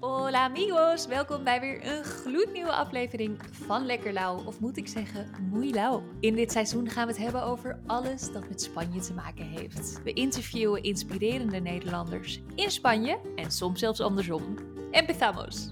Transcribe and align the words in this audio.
Hola 0.00 0.44
amigos, 0.44 1.06
welkom 1.06 1.44
bij 1.44 1.60
weer 1.60 1.86
een 1.86 2.04
gloednieuwe 2.04 2.72
aflevering 2.72 3.38
van 3.50 3.86
Lekker 3.86 4.12
Lauw, 4.12 4.44
of 4.44 4.60
moet 4.60 4.76
ik 4.76 4.88
zeggen 4.88 5.30
Muy 5.52 5.70
Lauw. 5.70 6.02
In 6.20 6.34
dit 6.34 6.52
seizoen 6.52 6.88
gaan 6.88 7.06
we 7.06 7.12
het 7.12 7.22
hebben 7.22 7.42
over 7.42 7.80
alles 7.86 8.32
dat 8.32 8.48
met 8.48 8.62
Spanje 8.62 9.00
te 9.00 9.14
maken 9.14 9.44
heeft. 9.44 10.02
We 10.02 10.12
interviewen 10.12 10.82
inspirerende 10.82 11.58
Nederlanders 11.58 12.40
in 12.54 12.70
Spanje 12.70 13.20
en 13.36 13.50
soms 13.50 13.80
zelfs 13.80 14.00
andersom. 14.00 14.56
Empezamos! 14.90 15.68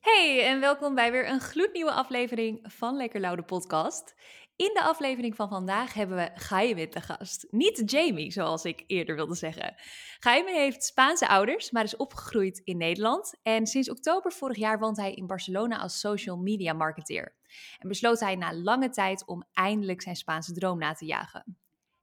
Hey 0.00 0.46
en 0.46 0.60
welkom 0.60 0.94
bij 0.94 1.10
weer 1.10 1.28
een 1.28 1.40
gloednieuwe 1.40 1.92
aflevering 1.92 2.60
van 2.62 2.96
Lekker 2.96 3.20
Lauw 3.20 3.34
de 3.36 3.42
podcast. 3.42 4.14
In 4.60 4.70
de 4.74 4.82
aflevering 4.82 5.36
van 5.36 5.48
vandaag 5.48 5.94
hebben 5.94 6.16
we 6.16 6.30
Jaime 6.48 6.88
te 6.88 7.00
gast. 7.00 7.46
Niet 7.50 7.90
Jamie, 7.90 8.32
zoals 8.32 8.64
ik 8.64 8.84
eerder 8.86 9.14
wilde 9.14 9.34
zeggen. 9.34 9.74
Jaime 10.18 10.52
heeft 10.52 10.84
Spaanse 10.84 11.28
ouders, 11.28 11.70
maar 11.70 11.84
is 11.84 11.96
opgegroeid 11.96 12.60
in 12.64 12.76
Nederland. 12.76 13.34
En 13.42 13.66
sinds 13.66 13.90
oktober 13.90 14.32
vorig 14.32 14.56
jaar 14.56 14.78
woont 14.78 14.96
hij 14.96 15.14
in 15.14 15.26
Barcelona 15.26 15.78
als 15.78 16.00
social 16.00 16.36
media 16.36 16.72
marketeer. 16.72 17.36
En 17.78 17.88
besloot 17.88 18.20
hij 18.20 18.36
na 18.36 18.54
lange 18.54 18.88
tijd 18.88 19.26
om 19.26 19.44
eindelijk 19.52 20.02
zijn 20.02 20.16
Spaanse 20.16 20.52
droom 20.52 20.78
na 20.78 20.92
te 20.92 21.04
jagen. 21.04 21.58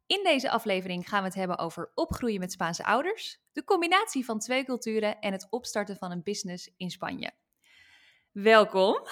In 0.08 0.24
deze 0.24 0.50
aflevering 0.50 1.10
gaan 1.10 1.22
we 1.22 1.28
het 1.28 1.38
hebben 1.38 1.58
over 1.58 1.92
opgroeien 1.94 2.40
met 2.40 2.52
Spaanse 2.52 2.86
ouders, 2.86 3.40
de 3.52 3.64
combinatie 3.64 4.26
van 4.26 4.40
twee 4.40 4.66
culturen 4.66 5.20
en 5.20 5.32
het 5.32 5.48
opstarten 5.50 5.98
van 5.98 6.12
een 6.12 6.24
business 6.24 6.74
in 6.78 6.90
Spanje. 6.90 7.32
Welkom. 8.32 9.08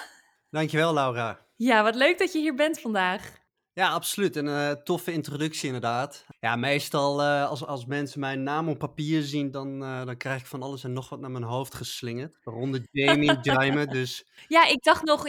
Dankjewel, 0.50 0.94
Laura. 0.94 1.45
Ja, 1.56 1.82
wat 1.82 1.94
leuk 1.94 2.18
dat 2.18 2.32
je 2.32 2.38
hier 2.38 2.54
bent 2.54 2.80
vandaag. 2.80 3.44
Ja, 3.72 3.88
absoluut. 3.88 4.36
Een 4.36 4.46
uh, 4.46 4.70
toffe 4.70 5.12
introductie 5.12 5.66
inderdaad. 5.66 6.26
Ja, 6.40 6.56
meestal 6.56 7.20
uh, 7.20 7.48
als, 7.48 7.66
als 7.66 7.86
mensen 7.86 8.20
mijn 8.20 8.42
naam 8.42 8.68
op 8.68 8.78
papier 8.78 9.22
zien, 9.22 9.50
dan, 9.50 9.82
uh, 9.82 10.04
dan 10.04 10.16
krijg 10.16 10.40
ik 10.40 10.46
van 10.46 10.62
alles 10.62 10.84
en 10.84 10.92
nog 10.92 11.08
wat 11.08 11.20
naar 11.20 11.30
mijn 11.30 11.44
hoofd 11.44 11.74
geslingerd. 11.74 12.38
Waaronder 12.42 12.80
Jamie, 12.90 13.38
Jaime, 13.42 13.86
dus... 13.86 14.26
Ja, 14.48 14.66
ik 14.66 14.82
dacht 14.82 15.02
nog, 15.02 15.24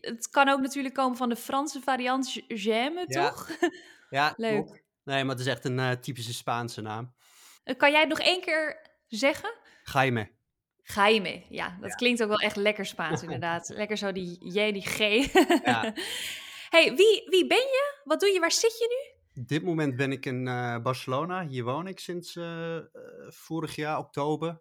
het 0.00 0.28
kan 0.30 0.48
ook 0.48 0.60
natuurlijk 0.60 0.94
komen 0.94 1.16
van 1.16 1.28
de 1.28 1.36
Franse 1.36 1.80
variant 1.80 2.32
Jaime, 2.46 3.04
ja. 3.06 3.28
toch? 3.28 3.48
Ja, 4.10 4.34
Leuk. 4.36 4.84
Nee, 5.04 5.24
maar 5.24 5.36
het 5.36 5.46
is 5.46 5.52
echt 5.52 5.64
een 5.64 6.00
typische 6.00 6.34
Spaanse 6.34 6.80
naam. 6.80 7.14
kan 7.76 7.90
jij 7.90 8.00
het 8.00 8.08
nog 8.08 8.18
één 8.18 8.40
keer 8.40 8.90
zeggen? 9.06 9.54
Jaime. 9.92 10.30
Jaime, 10.82 11.42
ja, 11.48 11.76
dat 11.80 11.90
Ja. 11.90 11.96
klinkt 11.96 12.22
ook 12.22 12.28
wel 12.28 12.38
echt 12.38 12.56
lekker 12.56 12.86
Spaans 12.86 13.22
inderdaad. 13.22 13.68
lekker 13.68 13.96
zo 13.96 14.12
die 14.12 14.38
J, 14.52 14.72
die 14.72 14.86
G. 14.86 14.98
Ja. 15.64 15.92
hey, 16.70 16.94
wie, 16.94 17.22
wie 17.30 17.46
ben 17.46 17.56
je? 17.58 18.00
Wat 18.04 18.20
doe 18.20 18.28
je? 18.28 18.40
Waar 18.40 18.52
zit 18.52 18.78
je 18.78 18.86
nu? 18.88 19.20
Op 19.42 19.48
dit 19.48 19.62
moment 19.62 19.96
ben 19.96 20.12
ik 20.12 20.26
in 20.26 20.48
eh, 20.48 20.78
Barcelona. 20.78 21.46
Hier 21.46 21.64
woon 21.64 21.86
ik 21.86 21.98
sinds 21.98 22.36
eh, 22.36 22.76
eh, 22.76 22.84
vorig 23.28 23.74
jaar, 23.76 23.98
oktober. 23.98 24.60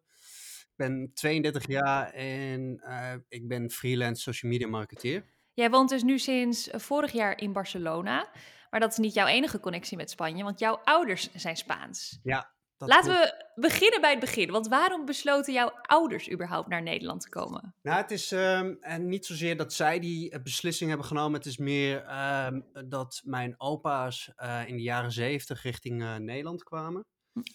Ik 0.61 0.87
ben 0.87 1.11
32 1.13 1.67
jaar 1.67 2.11
en 2.13 2.81
ik 3.27 3.47
ben 3.47 3.69
freelance 3.71 4.21
social 4.21 4.51
media 4.51 4.67
marketeer. 4.67 5.25
Jij 5.53 5.69
woont 5.69 5.89
dus 5.89 6.03
nu 6.03 6.19
sinds 6.19 6.69
vorig 6.71 7.11
jaar 7.11 7.37
in 7.37 7.53
Barcelona. 7.53 8.29
Maar 8.69 8.79
dat 8.79 8.91
is 8.91 8.97
niet 8.97 9.13
jouw 9.13 9.27
enige 9.27 9.59
connectie 9.59 9.97
met 9.97 10.09
Spanje, 10.09 10.43
want 10.43 10.59
jouw 10.59 10.75
ouders 10.83 11.31
zijn 11.33 11.57
Spaans. 11.57 12.19
Ja, 12.23 12.53
dat 12.87 12.89
Laten 12.89 13.11
we 13.11 13.45
beginnen 13.55 14.01
bij 14.01 14.09
het 14.09 14.19
begin. 14.19 14.51
Want 14.51 14.67
waarom 14.67 15.05
besloten 15.05 15.53
jouw 15.53 15.71
ouders 15.81 16.31
überhaupt 16.31 16.67
naar 16.67 16.81
Nederland 16.81 17.21
te 17.21 17.29
komen? 17.29 17.75
Nou, 17.81 18.01
het 18.01 18.11
is 18.11 18.31
ehm, 18.31 18.75
en 18.79 19.07
niet 19.07 19.25
zozeer 19.25 19.57
dat 19.57 19.73
zij 19.73 19.99
die 19.99 20.29
eh, 20.29 20.41
beslissing 20.41 20.89
hebben 20.89 21.07
genomen. 21.07 21.33
Het 21.33 21.45
is 21.45 21.57
meer 21.57 22.03
ehm, 22.03 22.61
dat 22.87 23.21
mijn 23.23 23.53
opa's 23.57 24.31
eh, 24.35 24.67
in 24.67 24.75
de 24.75 24.81
jaren 24.81 25.11
zeventig 25.11 25.63
richting 25.63 26.01
eh, 26.01 26.15
Nederland 26.15 26.63
kwamen. 26.63 27.05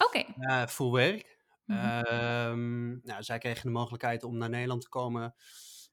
Oké. 0.07 0.25
eh, 0.39 0.67
voor 0.67 0.93
werk. 0.93 1.39
Mhm. 1.65 1.79
Ehm, 1.79 2.89
nou, 2.89 3.23
zij 3.23 3.39
kregen 3.39 3.63
de 3.63 3.73
mogelijkheid 3.73 4.23
om 4.23 4.37
naar 4.37 4.51
Nederland 4.51 4.83
te 4.83 4.89
komen 4.89 5.35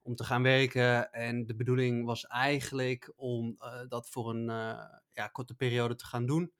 om 0.02 0.16
te 0.16 0.24
gaan 0.24 0.44
werken. 0.44 1.12
En 1.12 1.46
de 1.46 1.56
bedoeling 1.56 2.06
was 2.06 2.26
eigenlijk 2.26 3.14
om 3.16 3.58
dat 3.88 4.10
voor 4.10 4.30
een 4.30 4.46
ja, 5.14 5.28
korte 5.32 5.56
periode 5.56 5.96
te 5.96 6.06
gaan 6.06 6.26
doen. 6.26 6.54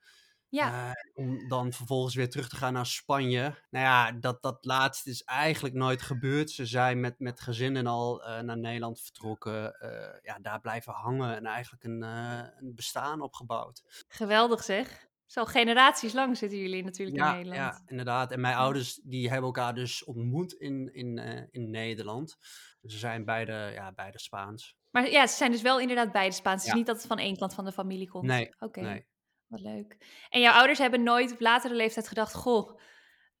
Ja. 0.54 0.88
Eh, 0.88 0.92
om 1.14 1.48
dan 1.48 1.72
vervolgens 1.72 2.14
weer 2.14 2.30
terug 2.30 2.48
te 2.48 2.56
gaan 2.56 2.72
naar 2.72 2.86
Spanje. 2.86 3.54
Nou 3.70 3.84
ja, 3.84 4.12
dat, 4.12 4.42
dat 4.42 4.64
laatste 4.64 5.10
is 5.10 5.22
eigenlijk 5.24 5.74
nooit 5.74 6.02
gebeurd. 6.02 6.50
Ze 6.50 6.66
zijn 6.66 7.00
met, 7.00 7.18
met 7.18 7.40
gezinnen 7.40 7.86
al 7.86 8.24
eh, 8.24 8.40
naar 8.40 8.58
Nederland 8.58 9.00
vertrokken. 9.00 9.80
eh, 9.80 10.18
ja, 10.22 10.38
daar 10.38 10.60
blijven 10.60 10.92
hangen 10.92 11.36
en 11.36 11.46
eigenlijk 11.46 11.84
een, 11.84 12.02
een 12.02 12.74
bestaan 12.74 13.20
opgebouwd. 13.20 14.04
Geweldig 14.08 14.62
zeg. 14.62 15.06
Zo 15.26 15.44
generaties 15.44 16.12
lang 16.12 16.36
zitten 16.36 16.58
jullie 16.58 16.84
natuurlijk 16.84 17.18
Ja, 17.18 17.30
in 17.30 17.34
Nederland. 17.36 17.60
ja, 17.76 17.82
inderdaad. 17.86 18.30
En 18.32 18.40
mijn 18.40 18.56
ouders 18.56 19.00
die 19.02 19.28
hebben 19.28 19.46
elkaar 19.46 19.74
dus 19.74 20.04
ontmoet 20.04 20.52
in, 20.52 20.94
in, 20.94 21.18
in 21.50 21.70
Nederland. 21.70 22.36
Ze 22.82 22.98
zijn 22.98 23.24
beide, 23.24 23.70
ja, 23.74 23.92
beide 23.92 24.18
Spaans. 24.18 24.76
Maar 24.90 25.10
ja, 25.10 25.26
ze 25.26 25.36
zijn 25.36 25.50
dus 25.50 25.62
wel 25.62 25.80
inderdaad 25.80 26.12
beide 26.12 26.34
Spaans. 26.34 26.56
Het 26.56 26.64
is 26.64 26.70
Ja. 26.70 26.76
niet 26.76 26.86
dat 26.86 26.96
het 26.96 27.06
van 27.06 27.18
één 27.18 27.36
kant 27.36 27.54
van 27.54 27.64
de 27.64 27.72
familie 27.72 28.08
komt. 28.08 28.24
Nee, 28.24 28.54
Oké, 28.58 28.80
nee. 28.80 29.06
Wat 29.48 29.60
leuk. 29.60 29.96
En 30.30 30.40
jouw 30.40 30.52
ouders 30.52 30.78
hebben 30.78 31.02
nooit 31.02 31.32
op 31.32 31.40
latere 31.40 31.74
leeftijd 31.74 32.08
gedacht... 32.08 32.34
Goh, 32.34 32.78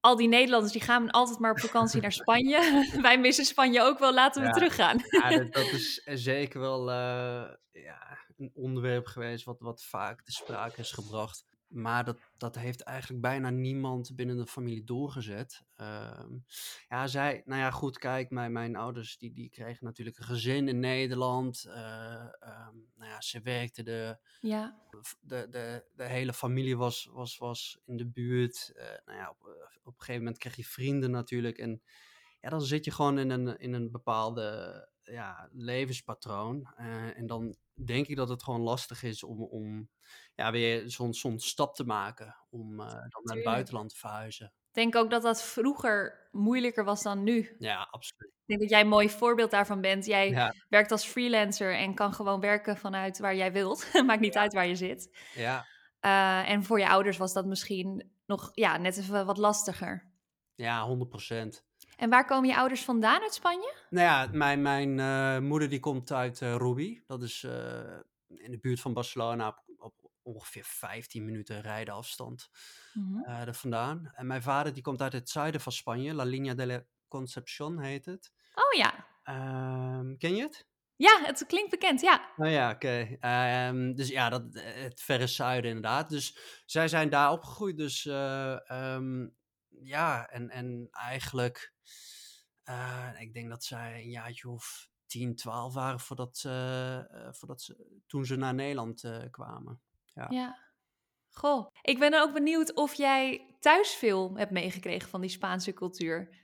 al 0.00 0.16
die 0.16 0.28
Nederlanders 0.28 0.72
die 0.72 0.82
gaan 0.82 1.10
altijd 1.10 1.38
maar 1.38 1.50
op 1.50 1.60
vakantie 1.60 2.00
naar 2.00 2.12
Spanje. 2.22 2.84
Wij 3.02 3.18
missen 3.20 3.44
Spanje 3.44 3.82
ook 3.82 3.98
wel, 3.98 4.14
laten 4.14 4.40
we 4.42 4.46
Ja. 4.48 4.52
teruggaan. 4.54 4.98
Ja, 5.10 5.28
dat, 5.38 5.52
dat 5.52 5.72
is 5.72 6.02
zeker 6.04 6.60
wel 6.60 6.90
eh, 6.90 7.54
ja, 7.72 8.18
een 8.36 8.50
onderwerp 8.54 9.06
geweest 9.06 9.44
wat, 9.44 9.60
wat 9.60 9.84
vaak 9.84 10.22
te 10.22 10.32
sprake 10.32 10.80
is 10.80 10.92
gebracht. 10.92 11.44
Maar 11.74 12.04
dat, 12.04 12.20
dat 12.36 12.54
heeft 12.54 12.80
eigenlijk 12.80 13.22
bijna 13.22 13.50
niemand 13.50 14.16
binnen 14.16 14.36
de 14.36 14.46
familie 14.46 14.84
doorgezet. 14.84 15.64
Ehm, 15.76 16.38
ja, 16.88 17.06
zij, 17.06 17.42
nou 17.44 17.60
ja, 17.60 17.70
goed, 17.70 17.98
kijk, 17.98 18.30
mijn, 18.30 18.52
mijn 18.52 18.76
ouders 18.76 19.18
die, 19.18 19.32
die 19.32 19.48
kregen 19.48 19.84
natuurlijk 19.84 20.18
een 20.18 20.24
gezin 20.24 20.68
in 20.68 20.80
Nederland. 20.80 21.64
Ehm, 21.64 22.74
nou 22.94 23.10
ja, 23.10 23.20
ze 23.20 23.40
werkten 23.40 23.84
de, 23.84 24.18
Ja, 24.40 24.78
de, 25.20 25.46
de, 25.50 25.84
de 25.94 26.04
hele 26.04 26.32
familie 26.32 26.76
was, 26.76 27.10
was, 27.12 27.38
was 27.38 27.80
in 27.84 27.96
de 27.96 28.06
buurt. 28.06 28.72
Eh, 28.74 28.86
nou 29.04 29.18
ja, 29.18 29.30
op, 29.30 29.46
eh, 29.46 29.52
op 29.82 29.92
een 29.92 29.98
gegeven 29.98 30.22
moment 30.22 30.38
kreeg 30.38 30.56
je 30.56 30.64
vrienden 30.64 31.10
natuurlijk. 31.10 31.58
En 31.58 31.82
ja, 32.40 32.48
dan 32.48 32.62
zit 32.62 32.84
je 32.84 32.90
gewoon 32.90 33.18
in 33.18 33.30
een, 33.30 33.58
in 33.58 33.72
een 33.72 33.90
bepaalde 33.90 34.88
ja, 35.04 35.48
levenspatroon. 35.52 36.72
Eh, 36.76 37.18
en 37.18 37.26
dan 37.26 37.56
denk 37.84 38.06
ik 38.06 38.16
dat 38.16 38.28
het 38.28 38.42
gewoon 38.42 38.60
lastig 38.60 39.02
is 39.02 39.22
om, 39.24 39.42
om 39.42 39.88
ja, 40.34 40.50
weer 40.52 40.90
zo'n 40.90 41.14
zo'n 41.14 41.38
stap 41.38 41.74
te 41.74 41.84
maken. 41.84 42.36
Om 42.50 42.80
eh, 42.80 42.86
dan 42.86 43.22
naar 43.22 43.36
het 43.36 43.44
buitenland 43.44 43.90
te 43.90 43.96
verhuizen. 43.96 44.46
ik 44.46 44.74
denk 44.74 44.96
ook 44.96 45.10
dat 45.10 45.22
dat 45.22 45.42
vroeger 45.42 46.28
moeilijker 46.32 46.84
was 46.84 47.02
dan 47.02 47.22
nu. 47.22 47.54
Ja, 47.58 47.88
absoluut. 47.90 48.32
Ik 48.32 48.44
denk 48.46 48.60
dat 48.60 48.70
jij 48.70 48.80
een 48.80 48.88
mooi 48.88 49.10
voorbeeld 49.10 49.50
daarvan 49.50 49.80
bent. 49.80 50.06
Jij 50.06 50.30
Ja, 50.30 50.54
werkt 50.68 50.90
als 50.90 51.04
freelancer 51.04 51.74
en 51.76 51.94
kan 51.94 52.12
gewoon 52.14 52.40
werken 52.40 52.76
vanuit 52.76 53.18
waar 53.18 53.36
jij 53.36 53.52
wilt. 53.52 53.90
Maakt 54.06 54.20
niet 54.20 54.36
uit 54.36 54.52
waar 54.52 54.66
je 54.66 54.76
zit. 54.76 55.16
ja, 55.34 55.66
Eh, 56.00 56.50
en 56.50 56.64
voor 56.64 56.78
je 56.78 56.88
ouders 56.88 57.16
was 57.16 57.32
dat 57.32 57.46
misschien 57.46 58.10
nog 58.26 58.50
ja, 58.54 58.76
net 58.76 58.96
even 58.98 59.26
wat 59.26 59.38
lastiger. 59.38 60.12
ja, 60.54 60.84
100 60.86 61.10
procent. 61.10 61.64
En 61.96 62.10
waar 62.10 62.24
komen 62.24 62.48
je 62.48 62.56
ouders 62.56 62.84
vandaan 62.84 63.22
uit 63.22 63.34
Spanje? 63.34 63.74
Nou 63.90 64.06
ja, 64.06 64.28
mijn, 64.32 64.62
mijn 64.62 65.00
eh, 65.00 65.38
moeder 65.38 65.68
die 65.68 65.80
komt 65.80 66.12
uit 66.12 66.42
eh 66.42 66.56
Rubi. 66.56 67.02
Dat 67.06 67.22
is 67.22 67.44
eh, 67.44 67.98
in 68.28 68.50
de 68.50 68.58
buurt 68.60 68.80
van 68.80 68.92
Barcelona 68.92 69.48
op, 69.48 69.62
op 69.76 70.10
ongeveer 70.22 70.64
15 70.64 71.24
minuten 71.24 71.60
rijden 71.60 71.94
afstand 71.94 72.50
eh 73.24 73.40
er 73.40 73.54
vandaan. 73.54 74.10
En 74.14 74.26
mijn 74.26 74.42
vader 74.42 74.72
die 74.72 74.82
komt 74.82 75.02
uit 75.02 75.12
het 75.12 75.28
zuiden 75.28 75.60
van 75.60 75.72
Spanje. 75.72 76.14
La 76.14 76.24
Línea 76.24 76.54
de 76.54 76.66
la 76.66 76.84
Concepción 77.08 77.78
heet 77.78 78.04
het. 78.04 78.32
Oh 78.54 78.78
ja. 78.78 79.06
Ehm, 79.22 80.16
ken 80.16 80.36
je 80.36 80.42
het? 80.42 80.66
Ja, 80.96 81.20
het 81.24 81.46
klinkt 81.46 81.70
bekend, 81.70 82.00
ja. 82.00 82.32
Nou 82.36 82.50
ja, 82.50 82.70
oké. 82.70 83.16
Ehm, 83.20 83.94
dus 83.94 84.08
ja, 84.08 84.28
dat, 84.28 84.42
het 84.52 85.00
verre 85.00 85.26
zuiden 85.26 85.70
inderdaad. 85.70 86.08
Dus 86.08 86.38
zij 86.66 86.88
zijn 86.88 87.08
daar 87.08 87.30
opgegroeid. 87.30 87.76
Dus 87.76 88.06
eh, 88.06 88.70
ehm, 88.70 89.28
ja, 89.68 90.26
en, 90.26 90.50
en 90.50 90.88
eigenlijk, 90.90 91.73
eh, 92.62 93.10
ik 93.18 93.34
denk 93.34 93.48
dat 93.48 93.64
zij 93.64 94.02
een 94.02 94.10
jaartje 94.10 94.48
of 94.48 94.88
10, 95.06 95.34
12 95.34 95.74
waren 95.74 96.00
voordat, 96.00 96.42
eh, 96.46 97.00
voordat 97.30 97.62
ze, 97.62 98.00
toen 98.06 98.26
ze 98.26 98.36
naar 98.36 98.54
Nederland 98.54 99.04
eh, 99.04 99.22
kwamen. 99.30 99.80
Ja. 100.04 100.26
Ja. 100.30 100.62
Goh, 101.28 101.66
ik 101.82 101.98
ben 101.98 102.20
ook 102.22 102.32
benieuwd 102.32 102.74
of 102.74 102.94
jij 102.94 103.56
thuis 103.60 103.94
veel 103.94 104.36
hebt 104.36 104.50
meegekregen 104.50 105.08
van 105.08 105.20
die 105.20 105.30
Spaanse 105.30 105.72
cultuur. 105.72 106.43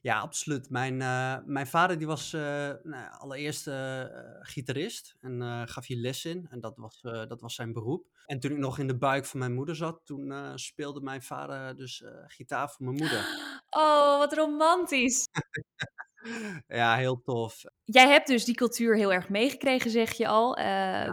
Ja, 0.00 0.18
absoluut. 0.18 0.70
Mijn, 0.70 1.02
eh, 1.02 1.36
mijn 1.44 1.66
vader 1.66 1.98
die 1.98 2.06
was 2.06 2.32
eh, 2.32 2.40
nou, 2.82 3.10
allereerst 3.18 3.66
eh, 3.66 4.04
gitarist 4.40 5.16
en 5.20 5.64
gaf 5.68 5.86
hier 5.86 5.96
les 5.96 6.24
in. 6.24 6.46
En 6.50 6.60
dat 6.60 6.76
was, 6.76 7.00
dat 7.02 7.40
was 7.40 7.54
zijn 7.54 7.72
beroep. 7.72 8.06
En 8.26 8.40
toen 8.40 8.50
ik 8.50 8.56
nog 8.56 8.78
in 8.78 8.86
de 8.86 8.98
buik 8.98 9.26
van 9.26 9.38
mijn 9.38 9.54
moeder 9.54 9.76
zat, 9.76 10.00
toen 10.04 10.52
speelde 10.54 11.00
mijn 11.00 11.22
vader 11.22 11.76
dus 11.76 12.04
gitaar 12.26 12.70
voor 12.70 12.84
mijn 12.86 12.96
moeder. 12.96 13.26
Oh, 13.70 14.18
wat 14.18 14.32
romantisch. 14.32 15.28
ja, 16.66 16.96
heel 16.96 17.22
tof. 17.22 17.64
Jij 17.84 18.08
hebt 18.08 18.26
dus 18.26 18.44
die 18.44 18.54
cultuur 18.54 18.96
heel 18.96 19.12
erg 19.12 19.28
meegekregen, 19.28 19.90
zeg 19.90 20.12
je 20.12 20.26
al, 20.26 20.54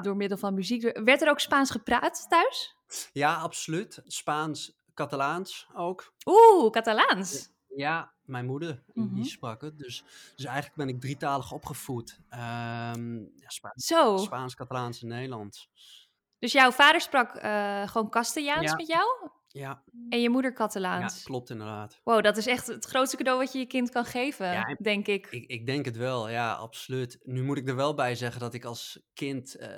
door 0.02 0.16
middel 0.16 0.38
van 0.38 0.54
muziek. 0.54 1.00
Werd 1.04 1.22
er 1.22 1.30
ook 1.30 1.40
Spaans 1.40 1.72
gepraat 1.72 2.26
thuis? 2.30 2.76
Ja, 3.12 3.36
absoluut. 3.36 4.02
Spaans, 4.06 4.78
Catalaans 4.94 5.68
ook. 5.74 6.14
Oeh, 6.26 6.72
Catalaans. 6.72 7.50
Ja, 7.68 8.15
mijn 8.28 8.46
moeder, 8.46 8.84
Mhm. 8.94 9.16
die 9.16 9.26
sprak 9.26 9.62
het. 9.62 9.78
Dus, 9.78 10.04
dus 10.36 10.46
eigenlijk 10.46 10.76
ben 10.76 10.88
ik 10.90 11.02
drietalig 11.02 11.52
opgevoed. 11.52 12.20
Ehm 12.30 13.18
ja, 13.20 13.50
Spa- 13.50 13.74
Zo. 13.76 14.18
Spaans, 14.18 14.56
Catalaans 14.56 15.02
en 15.02 15.08
Nederlands. 15.08 15.70
Dus 16.40 16.52
jouw 16.52 16.72
vader 16.72 17.02
sprak 17.02 17.36
eh, 17.36 17.88
gewoon 17.88 18.10
Castellaans 18.10 18.70
Ja. 18.70 18.76
met 18.76 18.88
jou 18.88 19.30
Ja, 19.48 19.84
en 20.10 20.22
je 20.22 20.30
moeder 20.30 20.52
ja, 20.52 20.58
Catalaans. 20.58 21.24
klopt 21.24 21.50
inderdaad. 21.50 22.02
Wow, 22.04 22.24
dat 22.24 22.38
is 22.38 22.48
echt 22.48 22.68
het 22.68 22.86
grootste 22.86 23.18
cadeau 23.18 23.40
wat 23.40 23.52
je 23.54 23.60
je 23.60 23.66
kind 23.66 23.90
kan 23.90 24.06
geven, 24.06 24.46
Ja, 24.52 24.64
en- 24.66 24.78
denk 24.82 25.08
ik. 25.08 25.28
Ik, 25.28 25.50
ik 25.50 25.66
denk 25.66 25.86
het 25.86 25.98
wel, 25.98 26.30
ja, 26.30 26.54
absoluut. 26.54 27.20
Nu 27.24 27.44
moet 27.44 27.58
ik 27.58 27.68
er 27.68 27.76
wel 27.76 27.94
bij 27.94 28.16
zeggen 28.16 28.40
dat 28.42 28.54
ik 28.54 28.66
als 28.66 29.00
kind 29.14 29.56
eh, 29.56 29.70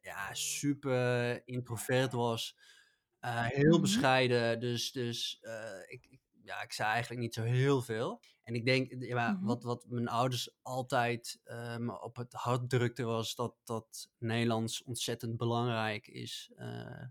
ja, 0.00 0.28
super 0.34 1.42
introvert 1.46 2.12
was. 2.12 2.56
Eh, 3.20 3.44
heel 3.46 3.72
Mhm. 3.72 3.80
bescheiden, 3.80 4.60
dus, 4.60 4.92
dus 4.92 5.38
ik, 5.86 6.06
ik- 6.10 6.20
ja, 6.44 6.62
ik 6.62 6.72
zei 6.72 6.88
eigenlijk 6.90 7.20
niet 7.20 7.34
zo 7.34 7.42
heel 7.42 7.82
veel. 7.82 8.22
En 8.42 8.54
ik 8.54 8.64
denk, 8.64 8.92
ja, 9.02 9.30
Mhm. 9.32 9.44
wat, 9.44 9.62
wat 9.62 9.84
mijn 9.88 10.08
ouders 10.08 10.50
altijd 10.62 11.40
me 11.78 12.00
op 12.02 12.16
het 12.16 12.32
hart 12.32 12.70
drukten 12.70 13.06
was 13.06 13.34
dat, 13.34 13.54
dat 13.64 14.08
Nederlands 14.18 14.82
ontzettend 14.82 15.36
belangrijk 15.36 16.06
is. 16.06 16.50
eh, 16.56 17.02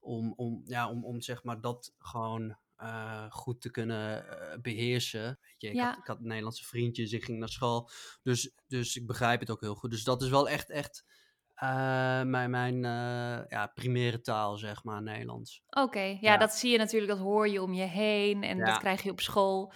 om, 0.00 0.32
om, 0.36 0.62
ja, 0.64 0.90
om, 0.90 1.04
om 1.04 1.20
zeg 1.20 1.42
maar 1.42 1.60
dat 1.60 1.94
gewoon 1.98 2.56
eh, 2.76 3.30
goed 3.30 3.60
te 3.60 3.70
kunnen 3.70 4.28
eh, 4.28 4.58
beheersen. 4.60 5.38
Weet 5.40 5.54
je, 5.58 5.68
ik, 5.68 5.74
Ja. 5.74 5.88
had, 5.88 5.98
ik 5.98 6.06
had 6.06 6.20
Nederlandse 6.20 6.64
vriendjes, 6.64 7.12
ik 7.12 7.24
ging 7.24 7.38
naar 7.38 7.48
school. 7.48 7.90
Dus, 8.22 8.52
dus 8.66 8.96
ik 8.96 9.06
begrijp 9.06 9.40
het 9.40 9.50
ook 9.50 9.60
heel 9.60 9.74
goed. 9.74 9.90
Dus 9.90 10.04
dat 10.04 10.22
is 10.22 10.28
wel 10.28 10.48
echt, 10.48 10.70
echt 10.70 11.04
eh, 11.56 11.68
mijn, 12.22 12.50
mijn 12.50 12.84
eh, 12.84 13.48
ja, 13.48 13.66
primaire 13.74 14.20
taal, 14.20 14.56
zeg 14.56 14.84
maar, 14.84 15.02
Nederlands. 15.02 15.62
Oké, 15.70 16.00
ja, 16.00 16.16
Ja. 16.20 16.36
dat 16.36 16.52
zie 16.54 16.70
je 16.70 16.78
natuurlijk, 16.78 17.12
dat 17.12 17.20
hoor 17.20 17.48
je 17.48 17.62
om 17.62 17.72
je 17.72 17.84
heen 17.84 18.42
en 18.42 18.58
dat 18.58 18.78
krijg 18.78 19.02
je 19.02 19.10
op 19.10 19.20
school. 19.20 19.72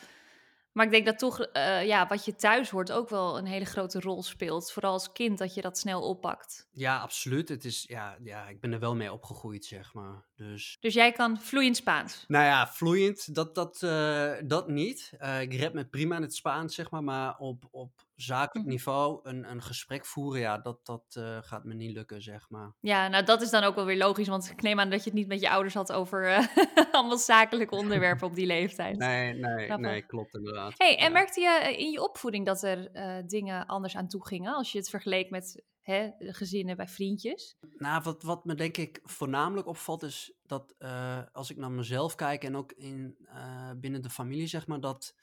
Maar 0.73 0.85
ik 0.85 0.91
denk 0.91 1.07
dat 1.07 1.19
toch, 1.19 1.41
eh, 1.41 1.87
ja, 1.87 2.07
wat 2.07 2.25
je 2.25 2.35
thuis 2.35 2.71
hoort 2.71 2.93
ook 2.93 3.09
wel 3.09 3.39
een 3.39 3.47
hele 3.47 3.65
grote 3.65 4.01
rol 4.01 4.23
speelt. 4.23 4.73
Vooral 4.73 4.93
als 4.93 5.13
kind, 5.13 5.39
dat 5.39 5.55
je 5.55 5.61
dat 5.61 5.79
snel 5.79 6.03
oppakt. 6.03 6.69
Ja, 6.73 6.99
absoluut. 6.99 7.49
Het 7.49 7.65
is, 7.65 7.85
ja, 7.89 8.17
ja, 8.23 8.49
ik 8.49 8.61
ben 8.61 8.73
er 8.73 8.79
wel 8.79 8.97
mee 8.97 9.13
opgegroeid, 9.13 9.65
zeg 9.65 9.95
maar. 9.95 10.29
Dus 10.47 10.77
Dus 10.81 10.95
jij 10.95 11.13
kan 11.13 11.41
vloeiend 11.41 11.77
Spaans. 11.77 12.25
Nou 12.29 12.45
ja, 12.45 12.69
vloeiend, 12.69 13.35
dat, 13.35 13.55
dat, 13.55 13.83
eh, 13.83 14.33
dat 14.45 14.69
niet. 14.69 15.13
Eh, 15.19 15.41
ik 15.41 15.55
red 15.55 15.73
me 15.73 15.85
prima 15.85 16.17
in 16.17 16.23
het 16.23 16.35
Spaans, 16.35 16.75
zeg 16.75 16.91
maar. 16.91 17.05
Maar 17.05 17.39
op, 17.39 17.69
op 17.71 17.91
zakelijk 18.17 18.67
Mhm. 18.67 18.69
niveau 18.69 19.21
een, 19.23 19.51
een 19.51 19.63
gesprek 19.63 20.07
voeren, 20.07 20.41
ja, 20.41 20.59
dat, 20.59 20.87
dat 20.87 21.03
eh, 21.13 21.39
gaat 21.41 21.65
me 21.65 21.75
niet 21.75 21.93
lukken, 21.93 22.23
zeg 22.23 22.47
maar. 22.49 22.73
Ja, 22.81 23.09
nou 23.09 23.25
dat 23.25 23.43
is 23.43 23.51
dan 23.51 23.63
ook 23.63 23.75
wel 23.75 23.85
weer 23.85 23.97
logisch, 23.97 24.29
want 24.29 24.51
ik 24.51 24.63
neem 24.63 24.81
aan 24.81 24.91
dat 24.91 25.05
je 25.05 25.11
het 25.11 25.19
niet 25.19 25.29
met 25.29 25.41
je 25.41 25.51
ouders 25.51 25.75
had 25.75 25.93
over 25.93 26.51
allemaal 26.93 27.19
zakelijke 27.19 27.75
onderwerpen 27.75 28.27
op 28.27 28.35
die 28.35 28.47
leeftijd. 28.47 28.99
Nee, 29.11 29.35
nee, 29.35 29.69
nee, 29.69 30.07
klopt 30.07 30.35
inderdaad. 30.35 30.73
Hey, 30.77 30.99
en 30.99 31.13
merkte 31.13 31.41
je 31.41 31.77
in 31.79 31.91
je 31.91 32.03
opvoeding 32.03 32.47
dat 32.47 32.63
er 32.63 32.91
dingen 33.27 33.67
anders 33.67 33.97
aan 33.97 34.09
toe 34.09 34.27
gingen 34.27 34.55
als 34.55 34.73
je 34.73 34.79
het 34.79 34.91
vergeleek 34.91 35.31
met 35.31 35.63
hè, 35.91 36.11
gezinnen 36.19 36.77
bij 36.77 36.89
vriendjes? 36.89 37.57
Nou, 37.77 38.03
wat, 38.03 38.23
wat 38.23 38.45
me 38.45 38.55
denk 38.55 38.77
ik 38.77 39.01
voornamelijk 39.03 39.67
opvalt 39.67 40.03
is 40.03 40.33
dat 40.43 40.75
eh, 40.79 41.23
als 41.33 41.51
ik 41.51 41.57
naar 41.57 41.71
mezelf 41.71 42.15
kijk 42.15 42.45
en 42.45 42.57
ook 42.57 42.73
in, 42.73 43.17
eh, 43.25 43.71
binnen 43.77 44.03
de 44.03 44.11
familie, 44.11 44.47
zeg 44.47 44.67
maar, 44.67 44.81
dat 44.81 45.15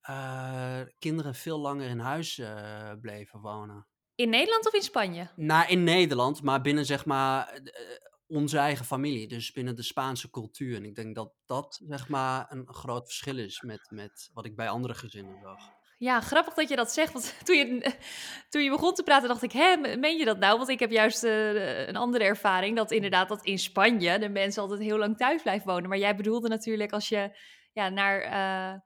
eh, 0.00 0.80
kinderen 0.98 1.34
veel 1.34 1.58
langer 1.58 1.88
in 1.88 1.98
huis 1.98 2.42
bleven 3.00 3.40
wonen. 3.40 3.86
In 4.14 4.30
Nederland 4.30 4.66
of 4.66 4.74
in 4.74 4.82
Spanje? 4.82 5.30
Nou, 5.36 5.68
in 5.68 5.84
Nederland, 5.84 6.42
maar 6.42 6.60
binnen 6.60 6.86
zeg 6.86 7.04
maar 7.04 7.60
onze 8.26 8.58
eigen 8.58 8.84
familie, 8.84 9.28
dus 9.28 9.52
binnen 9.52 9.76
de 9.76 9.82
Spaanse 9.82 10.30
cultuur. 10.30 10.76
En 10.76 10.84
ik 10.84 10.94
denk 10.94 11.14
dat 11.14 11.34
dat 11.46 11.80
zeg 11.88 12.08
maar 12.08 12.46
een 12.48 12.74
groot 12.74 13.04
verschil 13.04 13.38
is 13.38 13.60
met, 13.60 13.90
met 13.90 14.30
wat 14.32 14.44
ik 14.44 14.56
bij 14.56 14.68
andere 14.68 14.94
gezinnen 14.94 15.40
zag. 15.40 15.80
Ja, 16.02 16.20
grappig 16.20 16.54
dat 16.54 16.68
je 16.68 16.76
dat 16.76 16.92
zegt. 16.92 17.12
Want 17.12 17.34
toen 17.44 17.56
je, 17.56 17.94
toen 18.48 18.62
je 18.62 18.70
begon 18.70 18.94
te 18.94 19.02
praten, 19.02 19.28
dacht 19.28 19.42
ik, 19.42 19.52
hè, 19.52 19.96
meen 19.96 20.18
je 20.18 20.24
dat 20.24 20.38
nou? 20.38 20.56
Want 20.56 20.68
ik 20.68 20.78
heb 20.78 20.90
juist 20.90 21.24
eh, 21.24 21.86
een 21.88 21.96
andere 21.96 22.24
ervaring. 22.24 22.76
Dat 22.76 22.90
inderdaad 22.90 23.28
dat 23.28 23.44
in 23.44 23.58
Spanje 23.58 24.18
de 24.18 24.28
mensen 24.28 24.62
altijd 24.62 24.80
heel 24.80 24.98
lang 24.98 25.16
thuis 25.16 25.42
blijven 25.42 25.66
wonen. 25.66 25.88
Maar 25.88 25.98
jij 25.98 26.16
bedoelde 26.16 26.48
natuurlijk 26.48 26.92
als 26.92 27.08
je 27.08 27.38
ja, 27.72 27.88
naar, 27.88 28.20
eh, 28.20 28.80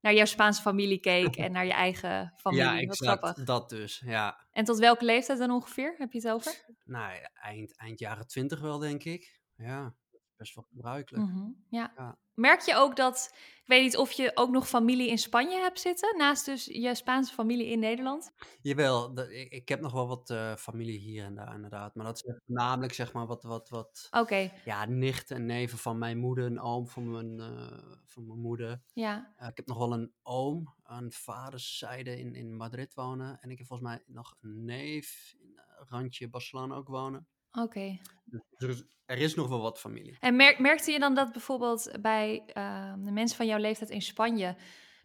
naar 0.00 0.14
jouw 0.14 0.24
Spaanse 0.24 0.62
familie 0.62 1.00
keek 1.00 1.36
en 1.36 1.52
naar 1.52 1.66
je 1.66 1.72
eigen 1.72 2.32
familie. 2.42 2.64
ja, 2.64 2.72
Wat 2.72 2.82
exact. 2.82 3.18
grappig. 3.18 3.44
Dat 3.44 3.68
dus, 3.68 4.02
ja. 4.04 4.46
En 4.52 4.64
tot 4.64 4.78
welke 4.78 5.04
leeftijd 5.04 5.38
dan 5.38 5.50
ongeveer? 5.50 5.94
Heb 5.98 6.12
je 6.12 6.18
het 6.18 6.30
over? 6.30 6.64
Nou, 6.84 7.12
eind, 7.34 7.76
eind 7.76 7.98
jaren 7.98 8.26
twintig 8.26 8.60
wel, 8.60 8.78
denk 8.78 9.04
ik. 9.04 9.40
Ja, 9.56 9.94
best 10.44 10.54
wel 10.54 10.64
gebruikelijk. 10.64 11.24
Mhm, 11.24 11.50
ja. 11.68 11.92
Ja. 11.96 12.18
Merk 12.34 12.60
je 12.60 12.74
ook 12.74 12.96
dat, 12.96 13.30
ik 13.34 13.62
weet 13.66 13.82
niet 13.82 13.96
of 13.96 14.12
je 14.12 14.30
ook 14.34 14.50
nog 14.50 14.68
familie 14.68 15.08
in 15.08 15.18
Spanje 15.18 15.58
hebt 15.58 15.80
zitten, 15.80 16.16
naast 16.16 16.44
dus 16.44 16.64
je 16.64 16.94
Spaanse 16.94 17.32
familie 17.32 17.66
in 17.66 17.78
Nederland? 17.78 18.32
Jawel, 18.62 19.14
dat, 19.14 19.30
ik, 19.30 19.52
ik 19.52 19.68
heb 19.68 19.80
nog 19.80 19.92
wel 19.92 20.08
wat 20.08 20.30
eh, 20.30 20.54
familie 20.54 20.98
hier 20.98 21.24
en 21.24 21.34
daar 21.34 21.54
inderdaad. 21.54 21.94
Maar 21.94 22.04
dat 22.04 22.16
is 22.16 22.34
namelijk 22.46 22.92
zeg 22.92 23.12
maar 23.12 23.26
wat, 23.26 23.42
wat, 23.42 23.68
wat 23.68 24.08
Oké, 24.10 24.52
ja, 24.64 24.84
nichten 24.84 25.36
en 25.36 25.46
neven 25.46 25.78
van 25.78 25.98
mijn 25.98 26.18
moeder, 26.18 26.44
een 26.44 26.60
oom 26.60 26.88
van 26.88 27.10
mijn, 27.10 27.40
eh, 27.40 27.96
van 28.04 28.26
mijn 28.26 28.40
moeder. 28.40 28.82
ja. 28.92 29.34
Eh, 29.36 29.48
ik 29.48 29.56
heb 29.56 29.66
nog 29.66 29.78
wel 29.78 29.92
een 29.92 30.12
oom 30.22 30.74
aan 30.82 31.12
vaderszijde 31.12 32.18
in, 32.18 32.34
in 32.34 32.56
Madrid 32.56 32.94
wonen. 32.94 33.38
En 33.40 33.50
ik 33.50 33.58
heb 33.58 33.66
volgens 33.66 33.88
mij 33.88 34.02
nog 34.06 34.36
een 34.40 34.64
neef 34.64 35.34
in 35.38 35.60
randje 35.88 36.28
Barcelona 36.28 36.74
ook 36.74 36.88
wonen. 36.88 37.28
Oké. 37.58 37.98
Dus 38.56 38.84
er 39.06 39.18
is 39.18 39.34
nog 39.34 39.48
wel 39.48 39.60
wat 39.60 39.80
familie. 39.80 40.16
En 40.20 40.36
merk, 40.36 40.58
merkte 40.58 40.92
je 40.92 40.98
dan 40.98 41.14
dat 41.14 41.32
bijvoorbeeld 41.32 41.90
bij 42.00 42.42
ehm, 42.46 43.04
de 43.04 43.10
mensen 43.10 43.36
van 43.36 43.46
jouw 43.46 43.58
leeftijd 43.58 43.90
in 43.90 44.02
Spanje, 44.02 44.56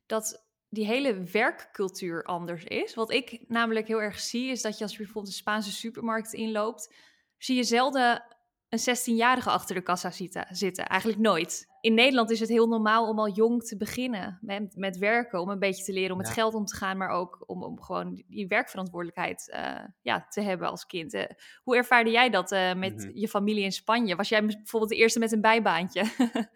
dat 0.05 0.47
die 0.69 0.85
hele 0.85 1.23
werkcultuur 1.23 2.23
anders 2.23 2.63
is? 2.63 2.93
Wat 2.93 3.11
ik 3.11 3.43
namelijk 3.47 3.87
heel 3.87 4.01
erg 4.01 4.19
zie, 4.19 4.51
is 4.51 4.61
dat 4.61 4.77
je 4.77 4.83
als 4.83 4.91
je 4.91 4.97
bijvoorbeeld 4.97 5.33
een 5.33 5.39
Spaanse 5.39 5.71
supermarkt 5.71 6.33
inloopt, 6.33 6.93
zie 7.37 7.55
je 7.55 7.63
zelden 7.63 8.23
een 8.69 8.79
16-jarige 8.79 9.49
achter 9.49 9.75
de 9.75 9.81
kassa 9.81 10.11
zitten, 10.11 10.47
zitten. 10.49 10.87
Eigenlijk 10.87 11.21
nooit. 11.21 11.67
In 11.81 11.93
Nederland 11.93 12.29
is 12.29 12.39
het 12.39 12.49
heel 12.49 12.67
normaal 12.67 13.09
om 13.09 13.19
al 13.19 13.29
jong 13.29 13.63
te 13.63 13.77
beginnen 13.77 14.37
met, 14.41 14.75
met 14.75 14.97
werken, 14.97 15.41
om 15.41 15.49
een 15.49 15.59
beetje 15.59 15.83
te 15.83 15.93
leren 15.93 16.11
om 16.11 16.17
met 16.17 16.29
geld 16.29 16.53
om 16.53 16.65
te 16.65 16.75
gaan, 16.75 16.97
maar 16.97 17.09
ook 17.09 17.43
om, 17.45 17.63
om 17.63 17.81
gewoon 17.81 18.23
die 18.27 18.47
werkverantwoordelijkheid 18.47 19.49
eh, 19.49 19.83
ja, 20.01 20.25
te 20.29 20.41
hebben 20.41 20.69
als 20.69 20.85
kind. 20.85 21.13
Eh, 21.13 21.23
hoe 21.63 21.75
ervaarde 21.75 22.09
jij 22.11 22.29
dat 22.29 22.51
eh, 22.51 22.73
met 22.75 22.95
Mhm. 22.95 23.09
je 23.13 23.27
familie 23.27 23.63
in 23.63 23.71
Spanje? 23.71 24.15
Was 24.15 24.29
jij 24.29 24.45
bijvoorbeeld 24.45 24.91
de 24.91 24.97
eerste 24.97 25.19
met 25.19 25.31
een 25.31 25.41
bijbaantje? 25.41 26.03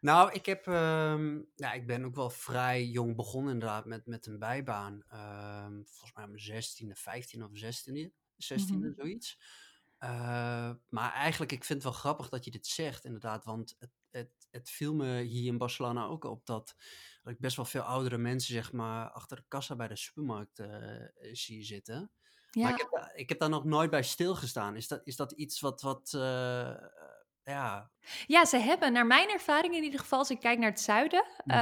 Nou, 0.00 0.32
ik 0.32 0.46
heb, 0.46 0.66
ehm, 0.66 1.40
ja, 1.54 1.72
ik 1.72 1.86
ben 1.86 2.04
ook 2.04 2.14
wel 2.14 2.30
vrij 2.30 2.84
jong 2.84 3.16
begonnen 3.16 3.52
inderdaad 3.52 3.84
met, 3.84 4.06
met 4.06 4.26
een 4.26 4.38
bijbaan. 4.38 5.02
Ehm, 5.08 5.72
volgens 5.84 6.12
mij 6.14 6.24
om 6.24 6.30
mijn 6.30 6.42
16e, 6.42 6.94
15 6.94 7.42
of 7.44 7.50
16e, 7.52 8.12
16e 8.36 8.86
Mhm. 8.86 8.92
zoiets. 8.96 9.38
Eh, 9.98 10.70
maar 10.88 11.12
eigenlijk, 11.12 11.52
ik 11.52 11.64
vind 11.64 11.82
het 11.82 11.92
wel 11.92 12.00
grappig 12.00 12.28
dat 12.28 12.44
je 12.44 12.50
dit 12.50 12.66
zegt 12.66 13.04
inderdaad, 13.04 13.44
want 13.44 13.76
het, 13.78 13.90
het, 14.10 14.30
het 14.50 14.70
viel 14.70 14.94
me 14.94 15.20
hier 15.20 15.46
in 15.46 15.58
Barcelona 15.58 16.04
ook 16.04 16.24
op 16.24 16.46
dat, 16.46 16.74
dat 17.22 17.32
ik 17.32 17.38
best 17.38 17.56
wel 17.56 17.64
veel 17.64 17.82
oudere 17.82 18.18
mensen 18.18 18.54
zeg 18.54 18.72
maar 18.72 19.10
achter 19.10 19.36
de 19.36 19.44
kassa 19.48 19.76
bij 19.76 19.88
de 19.88 19.96
supermarkt 19.96 20.58
eh, 20.58 20.68
zie 21.32 21.64
zitten. 21.64 22.12
Maar 22.62 22.72
ik 22.72 22.78
heb, 22.78 22.90
daar- 22.90 23.14
ik 23.14 23.28
heb 23.28 23.38
daar 23.38 23.48
nog 23.48 23.64
nooit 23.64 23.90
bij 23.90 24.02
stilgestaan. 24.02 24.76
Is 24.76 24.88
dat, 24.88 25.00
is 25.04 25.16
dat 25.16 25.32
iets 25.32 25.60
wat, 25.60 25.80
wat 25.82 26.12
eh, 26.14 26.74
ja, 27.42 27.90
Ja, 28.26 28.44
ze 28.44 28.56
hebben, 28.58 28.92
naar 28.92 29.06
mijn 29.06 29.28
ervaring 29.30 29.74
in 29.74 29.82
ieder 29.82 30.00
geval, 30.00 30.18
als 30.18 30.30
ik 30.30 30.40
kijk 30.40 30.58
naar 30.58 30.70
het 30.70 30.80
zuiden, 30.80 31.24
Mhm. 31.44 31.58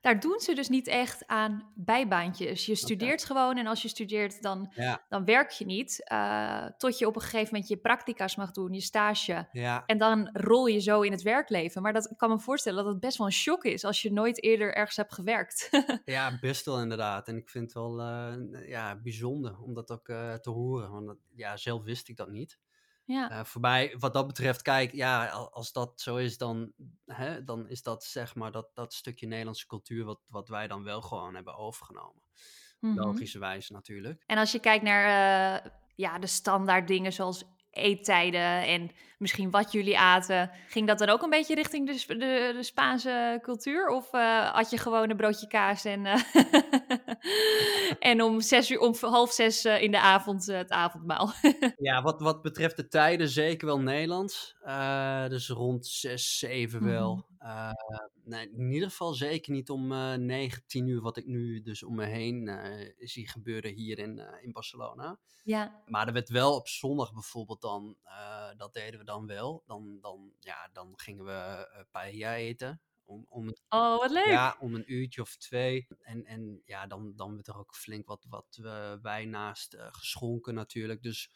Daar 0.00 0.20
doen 0.20 0.40
ze 0.40 0.54
dus 0.54 0.68
niet 0.68 0.86
echt 0.86 1.26
aan 1.26 1.72
bijbaantjes. 1.74 2.66
Je 2.66 2.74
studeert 2.74 3.24
gewoon 3.24 3.56
en 3.56 3.66
als 3.66 3.82
je 3.82 3.88
studeert, 3.88 4.42
dan, 4.42 4.72
ja, 4.74 5.04
dan 5.08 5.24
werk 5.24 5.50
je 5.50 5.64
niet. 5.64 6.00
eh, 6.08 6.64
tot 6.78 6.98
je 6.98 7.06
op 7.06 7.14
een 7.14 7.20
gegeven 7.22 7.48
moment 7.52 7.68
je 7.68 7.76
practica's 7.76 8.36
mag 8.36 8.50
doen, 8.50 8.72
je 8.72 8.80
stage. 8.80 9.48
ja, 9.52 9.82
En 9.86 9.98
dan 9.98 10.30
rol 10.32 10.66
je 10.66 10.80
zo 10.80 11.00
in 11.00 11.12
het 11.12 11.22
werkleven. 11.22 11.82
Maar 11.82 11.92
dat 11.92 12.10
ik 12.10 12.16
kan 12.16 12.30
me 12.30 12.38
voorstellen 12.38 12.84
dat 12.84 12.92
het 12.92 13.00
best 13.00 13.16
wel 13.18 13.26
een 13.26 13.32
shock 13.32 13.64
is 13.64 13.84
als 13.84 14.02
je 14.02 14.12
nooit 14.12 14.42
eerder 14.42 14.74
ergens 14.74 14.96
hebt 14.96 15.14
gewerkt. 15.14 15.68
Ja, 16.04 16.38
best 16.40 16.64
wel 16.64 16.80
inderdaad. 16.80 17.28
En 17.28 17.36
ik 17.36 17.48
vind 17.48 17.64
het 17.64 17.74
wel 17.74 18.00
eh, 18.00 18.68
ja, 18.68 18.96
bijzonder 19.02 19.58
om 19.62 19.74
dat 19.74 19.90
ook 19.90 20.08
eh, 20.08 20.34
te 20.34 20.50
horen. 20.50 20.90
Want 20.90 21.06
dat- 21.06 21.16
ja, 21.34 21.56
zelf 21.56 21.82
wist 21.84 22.08
ik 22.08 22.16
dat 22.16 22.28
niet. 22.28 22.58
Ja. 23.08 23.30
Eh 23.30 23.44
voor 23.44 23.60
mij, 23.60 23.96
wat 23.98 24.12
dat 24.12 24.26
betreft, 24.26 24.62
kijk, 24.62 24.92
ja, 24.92 25.26
al- 25.28 25.52
als 25.52 25.72
dat 25.72 26.00
zo 26.00 26.16
is, 26.16 26.38
dan, 26.38 26.72
hè, 27.04 27.44
dan 27.44 27.68
is 27.68 27.82
dat 27.82 28.04
zeg 28.04 28.34
maar 28.34 28.52
dat, 28.52 28.70
dat 28.74 28.94
stukje 28.94 29.26
Nederlandse 29.26 29.66
cultuur 29.66 30.04
wat, 30.04 30.20
wat 30.26 30.48
wij 30.48 30.66
dan 30.68 30.84
wel 30.84 31.00
gewoon 31.02 31.34
hebben 31.34 31.56
overgenomen. 31.56 32.22
Mhm. 32.80 32.94
Logischerwijs 32.98 33.70
natuurlijk. 33.70 34.22
En 34.26 34.38
als 34.38 34.52
je 34.52 34.58
kijkt 34.60 34.84
naar 34.84 35.04
eh, 35.64 35.70
ja, 35.94 36.18
de 36.18 36.26
standaard 36.26 36.88
dingen 36.88 37.12
zoals 37.12 37.44
eettijden 37.78 38.66
en 38.66 38.90
misschien 39.18 39.50
wat 39.50 39.72
jullie 39.72 39.98
aten, 39.98 40.50
ging 40.68 40.86
dat 40.86 40.98
dan 40.98 41.08
ook 41.08 41.22
een 41.22 41.30
beetje 41.30 41.54
richting 41.54 41.86
de, 41.86 42.04
de, 42.06 42.52
de 42.56 42.62
Spaanse 42.62 43.38
cultuur? 43.42 43.88
Of 43.88 44.12
eh 44.12 44.52
had 44.54 44.70
je 44.70 44.78
gewoon 44.78 45.10
een 45.10 45.16
broodje 45.16 45.46
kaas 45.46 45.84
en, 45.84 46.06
eh, 46.06 46.20
en 48.10 48.22
om, 48.22 48.40
zes 48.40 48.70
uur, 48.70 48.80
om 48.80 48.94
half 49.00 49.32
zes 49.32 49.64
eh, 49.64 49.82
in 49.82 49.90
de 49.90 50.00
avond 50.00 50.46
het 50.46 50.70
avondmaal? 50.70 51.32
Ja, 51.78 52.02
wat, 52.02 52.20
wat 52.20 52.42
betreft 52.42 52.76
de 52.76 52.88
tijden 52.88 53.28
zeker 53.28 53.66
wel 53.66 53.80
Nederlands. 53.80 54.56
Dus 55.28 55.48
rond 55.48 55.86
zes, 55.86 56.38
zeven 56.38 56.84
wel. 56.84 57.26
Uh, 57.42 57.72
nee, 58.24 58.50
in 58.50 58.70
ieder 58.70 58.88
geval 58.88 59.14
zeker 59.14 59.52
niet 59.52 59.70
om 59.70 59.92
uh, 59.92 60.14
9, 60.14 60.62
10 60.66 60.86
uur, 60.86 61.00
wat 61.00 61.16
ik 61.16 61.26
nu 61.26 61.62
dus 61.62 61.82
om 61.82 61.94
me 61.94 62.04
heen 62.04 62.48
uh, 62.48 62.90
zie 62.98 63.28
gebeuren 63.28 63.72
hier 63.72 63.98
in, 63.98 64.18
in 64.42 64.52
Barcelona. 64.52 65.18
Ja. 65.44 65.82
Maar 65.86 66.06
er 66.06 66.12
werd 66.12 66.28
wel 66.28 66.54
op 66.54 66.68
zondag 66.68 67.12
bijvoorbeeld 67.12 67.60
dan, 67.60 67.96
dat 68.56 68.74
deden 68.74 68.98
we 68.98 69.04
dan 69.04 69.26
wel. 69.26 69.62
Dan, 69.66 69.98
dan, 70.00 70.32
ja, 70.40 70.68
dan 70.72 70.92
gingen 70.96 71.24
we 71.24 71.68
paella 71.90 72.34
eten. 72.34 72.80
Om, 73.04 73.26
om, 73.28 73.54
oh, 73.68 73.98
wat 73.98 74.10
leuk! 74.10 74.26
Ja, 74.26 74.56
om 74.60 74.74
een 74.74 74.92
uurtje 74.92 75.20
of 75.20 75.36
twee. 75.36 75.86
En, 76.00 76.24
en 76.24 76.62
ja, 76.64 76.86
dan, 76.86 77.12
dan 77.16 77.34
werd 77.34 77.48
er 77.48 77.58
ook 77.58 77.74
flink 77.74 78.06
wat, 78.06 78.26
wat 78.28 78.58
wijn 79.02 79.30
naast 79.30 79.76
geschonken 79.78 80.54
natuurlijk. 80.54 81.02
Dus 81.02 81.30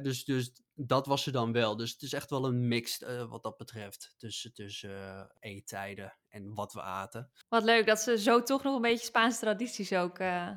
dus, 0.00 0.24
dus 0.24 0.62
dat 0.74 1.06
was 1.06 1.26
er 1.26 1.32
dan 1.32 1.52
wel. 1.52 1.76
Dus 1.76 1.92
het 1.92 2.02
is 2.02 2.12
echt 2.12 2.30
wel 2.30 2.44
een 2.44 2.68
mix 2.68 3.00
uh, 3.00 3.30
wat 3.30 3.42
dat 3.42 3.56
betreft. 3.56 4.14
Tussen, 4.16 4.52
tussen 4.52 4.90
uh, 4.90 5.24
eettijden 5.40 6.18
en 6.28 6.54
wat 6.54 6.72
we 6.72 6.82
aten. 6.82 7.30
Wat 7.48 7.62
leuk 7.62 7.86
dat 7.86 8.00
ze 8.00 8.18
zo 8.18 8.42
toch 8.42 8.62
nog 8.62 8.74
een 8.74 8.82
beetje 8.82 9.06
Spaanse 9.06 9.40
tradities 9.40 9.92
ook 9.92 10.18
uh, 10.18 10.50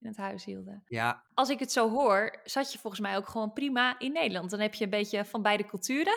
in 0.00 0.08
het 0.08 0.16
huis 0.16 0.44
hielden. 0.44 0.82
Ja. 0.86 1.24
Als 1.34 1.48
ik 1.48 1.58
het 1.58 1.72
zo 1.72 1.90
hoor, 1.90 2.40
zat 2.44 2.72
je 2.72 2.78
volgens 2.78 3.02
mij 3.02 3.16
ook 3.16 3.28
gewoon 3.28 3.52
prima 3.52 3.98
in 3.98 4.12
Nederland. 4.12 4.50
Dan 4.50 4.60
heb 4.60 4.74
je 4.74 4.84
een 4.84 4.90
beetje 4.90 5.24
van 5.24 5.42
beide 5.42 5.66
culturen. 5.66 6.16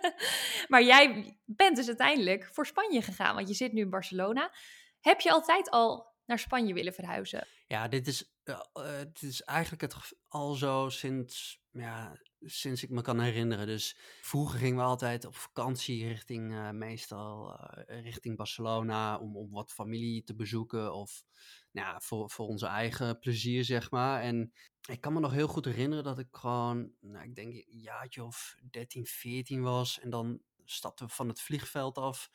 maar 0.68 0.82
jij 0.82 1.36
bent 1.44 1.76
dus 1.76 1.86
uiteindelijk 1.86 2.48
voor 2.52 2.66
Spanje 2.66 3.02
gegaan, 3.02 3.34
want 3.34 3.48
je 3.48 3.54
zit 3.54 3.72
nu 3.72 3.80
in 3.80 3.90
Barcelona. 3.90 4.52
Heb 5.00 5.20
je 5.20 5.30
altijd 5.30 5.70
al 5.70 6.12
naar 6.26 6.38
Spanje 6.38 6.74
willen 6.74 6.92
verhuizen? 6.92 7.46
Ja, 7.66 7.88
dit 7.88 8.06
is, 8.06 8.34
uh, 8.44 8.60
dit 8.98 9.22
is 9.22 9.42
eigenlijk 9.42 9.82
het 9.82 9.94
al 10.28 10.54
zo 10.54 10.88
sinds, 10.88 11.61
ja, 11.72 12.18
sinds 12.40 12.82
ik 12.82 12.90
me 12.90 13.02
kan 13.02 13.20
herinneren. 13.20 13.66
Dus 13.66 13.96
vroeger 14.20 14.58
gingen 14.58 14.76
we 14.76 14.82
altijd 14.82 15.24
op 15.24 15.36
vakantie 15.36 16.06
richting, 16.06 16.52
uh, 16.52 16.70
meestal 16.70 17.50
uh, 17.50 18.02
richting 18.02 18.36
Barcelona, 18.36 19.18
om, 19.18 19.36
om 19.36 19.50
wat 19.50 19.72
familie 19.72 20.22
te 20.22 20.34
bezoeken 20.34 20.94
of 20.94 21.24
nou, 21.70 22.02
voor, 22.02 22.30
voor 22.30 22.46
onze 22.46 22.66
eigen 22.66 23.18
plezier, 23.18 23.64
zeg 23.64 23.90
maar. 23.90 24.22
En 24.22 24.52
ik 24.88 25.00
kan 25.00 25.12
me 25.12 25.20
nog 25.20 25.32
heel 25.32 25.48
goed 25.48 25.64
herinneren 25.64 26.04
dat 26.04 26.18
ik 26.18 26.28
gewoon, 26.30 26.92
nou, 27.00 27.24
ik 27.24 27.34
denk 27.34 27.52
een 27.52 27.80
jaartje 27.80 28.24
of 28.24 28.56
13, 28.70 29.06
14 29.06 29.62
was. 29.62 30.00
En 30.00 30.10
dan 30.10 30.40
stapten 30.64 31.06
we 31.06 31.12
van 31.12 31.28
het 31.28 31.40
vliegveld 31.40 31.98
af. 31.98 32.30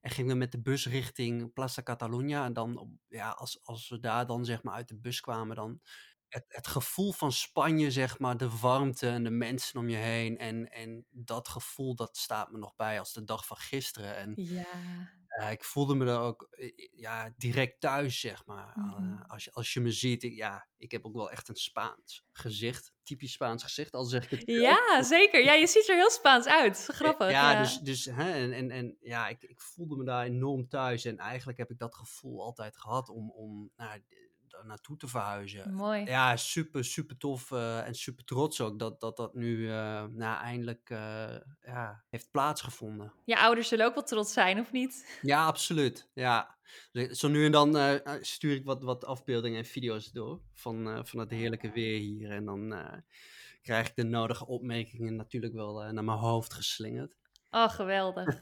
En 0.00 0.10
gingen 0.10 0.32
we 0.32 0.38
met 0.38 0.52
de 0.52 0.60
bus 0.60 0.86
richting 0.86 1.52
Plaza 1.52 1.82
Catalunya. 1.82 2.44
En 2.44 2.52
dan, 2.52 2.98
ja, 3.08 3.30
als, 3.30 3.64
als 3.64 3.88
we 3.88 3.98
daar 3.98 4.26
dan 4.26 4.44
zeg 4.44 4.62
maar 4.62 4.74
uit 4.74 4.88
de 4.88 4.96
bus 4.96 5.20
kwamen, 5.20 5.56
dan 5.56 5.80
het, 6.30 6.44
het 6.48 6.66
gevoel 6.66 7.12
van 7.12 7.32
Spanje, 7.32 7.90
zeg 7.90 8.18
maar, 8.18 8.36
de 8.36 8.50
warmte 8.60 9.08
en 9.08 9.24
de 9.24 9.30
mensen 9.30 9.80
om 9.80 9.88
je 9.88 9.96
heen. 9.96 10.38
En, 10.38 10.70
en 10.70 11.06
dat 11.10 11.48
gevoel, 11.48 11.94
dat 11.94 12.16
staat 12.16 12.50
me 12.52 12.58
nog 12.58 12.76
bij 12.76 12.98
als 12.98 13.12
de 13.12 13.24
dag 13.24 13.46
van 13.46 13.56
gisteren. 13.56 14.16
En 14.16 14.32
Ja. 14.36 14.64
uh, 15.40 15.50
ik 15.50 15.64
voelde 15.64 15.94
me 15.94 16.06
er 16.06 16.18
ook 16.18 16.48
eh, 16.50 16.70
ja, 16.92 17.32
direct 17.36 17.80
thuis, 17.80 18.20
zeg 18.20 18.46
maar. 18.46 18.72
Mhm. 18.74 19.04
Uh, 19.04 19.20
als, 19.26 19.44
je, 19.44 19.52
als 19.52 19.72
je 19.72 19.80
me 19.80 19.92
ziet, 19.92 20.22
ik, 20.22 20.34
ja, 20.34 20.68
ik 20.76 20.90
heb 20.90 21.04
ook 21.04 21.14
wel 21.14 21.30
echt 21.30 21.48
een 21.48 21.56
Spaans 21.56 22.24
gezicht. 22.32 22.92
Typisch 23.02 23.32
Spaans 23.32 23.62
gezicht, 23.62 23.94
al 23.94 24.04
zeg 24.04 24.30
ik 24.30 24.30
het. 24.30 24.42
Ja, 24.46 25.02
zeker. 25.02 25.44
Ja, 25.44 25.52
je 25.52 25.66
ziet 25.66 25.88
er 25.88 25.96
heel 25.96 26.10
Spaans 26.10 26.46
uit. 26.46 26.86
Grappig. 26.92 27.30
Ja, 27.30 27.52
Ja, 27.52 27.62
dus, 27.62 27.78
dus 27.78 28.04
hè, 28.04 28.32
en, 28.32 28.52
en, 28.52 28.70
en 28.70 28.96
ja, 29.00 29.28
ik, 29.28 29.42
ik 29.42 29.60
voelde 29.60 29.96
me 29.96 30.04
daar 30.04 30.24
enorm 30.24 30.68
thuis. 30.68 31.04
En 31.04 31.18
eigenlijk 31.18 31.58
heb 31.58 31.70
ik 31.70 31.78
dat 31.78 31.94
gevoel 31.94 32.42
altijd 32.42 32.76
gehad 32.76 33.08
om, 33.08 33.30
om 33.30 33.70
nou, 33.76 33.90
daar 33.90 34.00
naartoe 34.64 34.96
te 34.96 35.08
verhuizen. 35.08 35.74
Mooi. 35.74 36.04
Ja, 36.04 36.36
super, 36.36 36.84
super 36.84 37.16
tof 37.16 37.50
uh, 37.50 37.86
en 37.86 37.94
super 37.94 38.24
trots 38.24 38.60
ook 38.60 38.78
dat 38.78 39.00
dat, 39.00 39.16
dat 39.16 39.34
nu 39.34 39.56
uh, 39.56 40.04
nou, 40.04 40.42
eindelijk 40.42 40.90
uh, 40.90 41.36
ja, 41.60 42.04
heeft 42.10 42.30
plaatsgevonden. 42.30 43.12
Je 43.24 43.38
ouders 43.38 43.68
zullen 43.68 43.86
ook 43.86 43.94
wel 43.94 44.04
trots 44.04 44.32
zijn, 44.32 44.60
of 44.60 44.72
niet? 44.72 45.18
Ja, 45.22 45.46
absoluut. 45.46 46.10
Ja. 46.14 46.58
Zo 47.10 47.28
nu 47.28 47.44
en 47.44 47.52
dan 47.52 48.00
stuur 48.20 48.54
ik 48.54 48.64
wat, 48.64 48.82
wat 48.82 49.04
afbeeldingen 49.04 49.58
en 49.58 49.64
video's 49.64 50.10
door 50.12 50.40
van, 50.54 51.06
van 51.06 51.20
het 51.20 51.30
heerlijke 51.30 51.70
weer 51.70 51.98
hier. 51.98 52.30
En 52.30 52.44
dan 52.44 52.74
krijg 53.62 53.88
ik 53.88 53.96
de 53.96 54.04
nodige 54.04 54.46
opmerkingen 54.46 55.16
natuurlijk 55.16 55.54
wel 55.54 55.92
naar 55.92 56.04
mijn 56.04 56.18
hoofd 56.18 56.54
geslingerd. 56.54 57.16
Oh, 57.50 57.68
geweldig. 57.68 58.38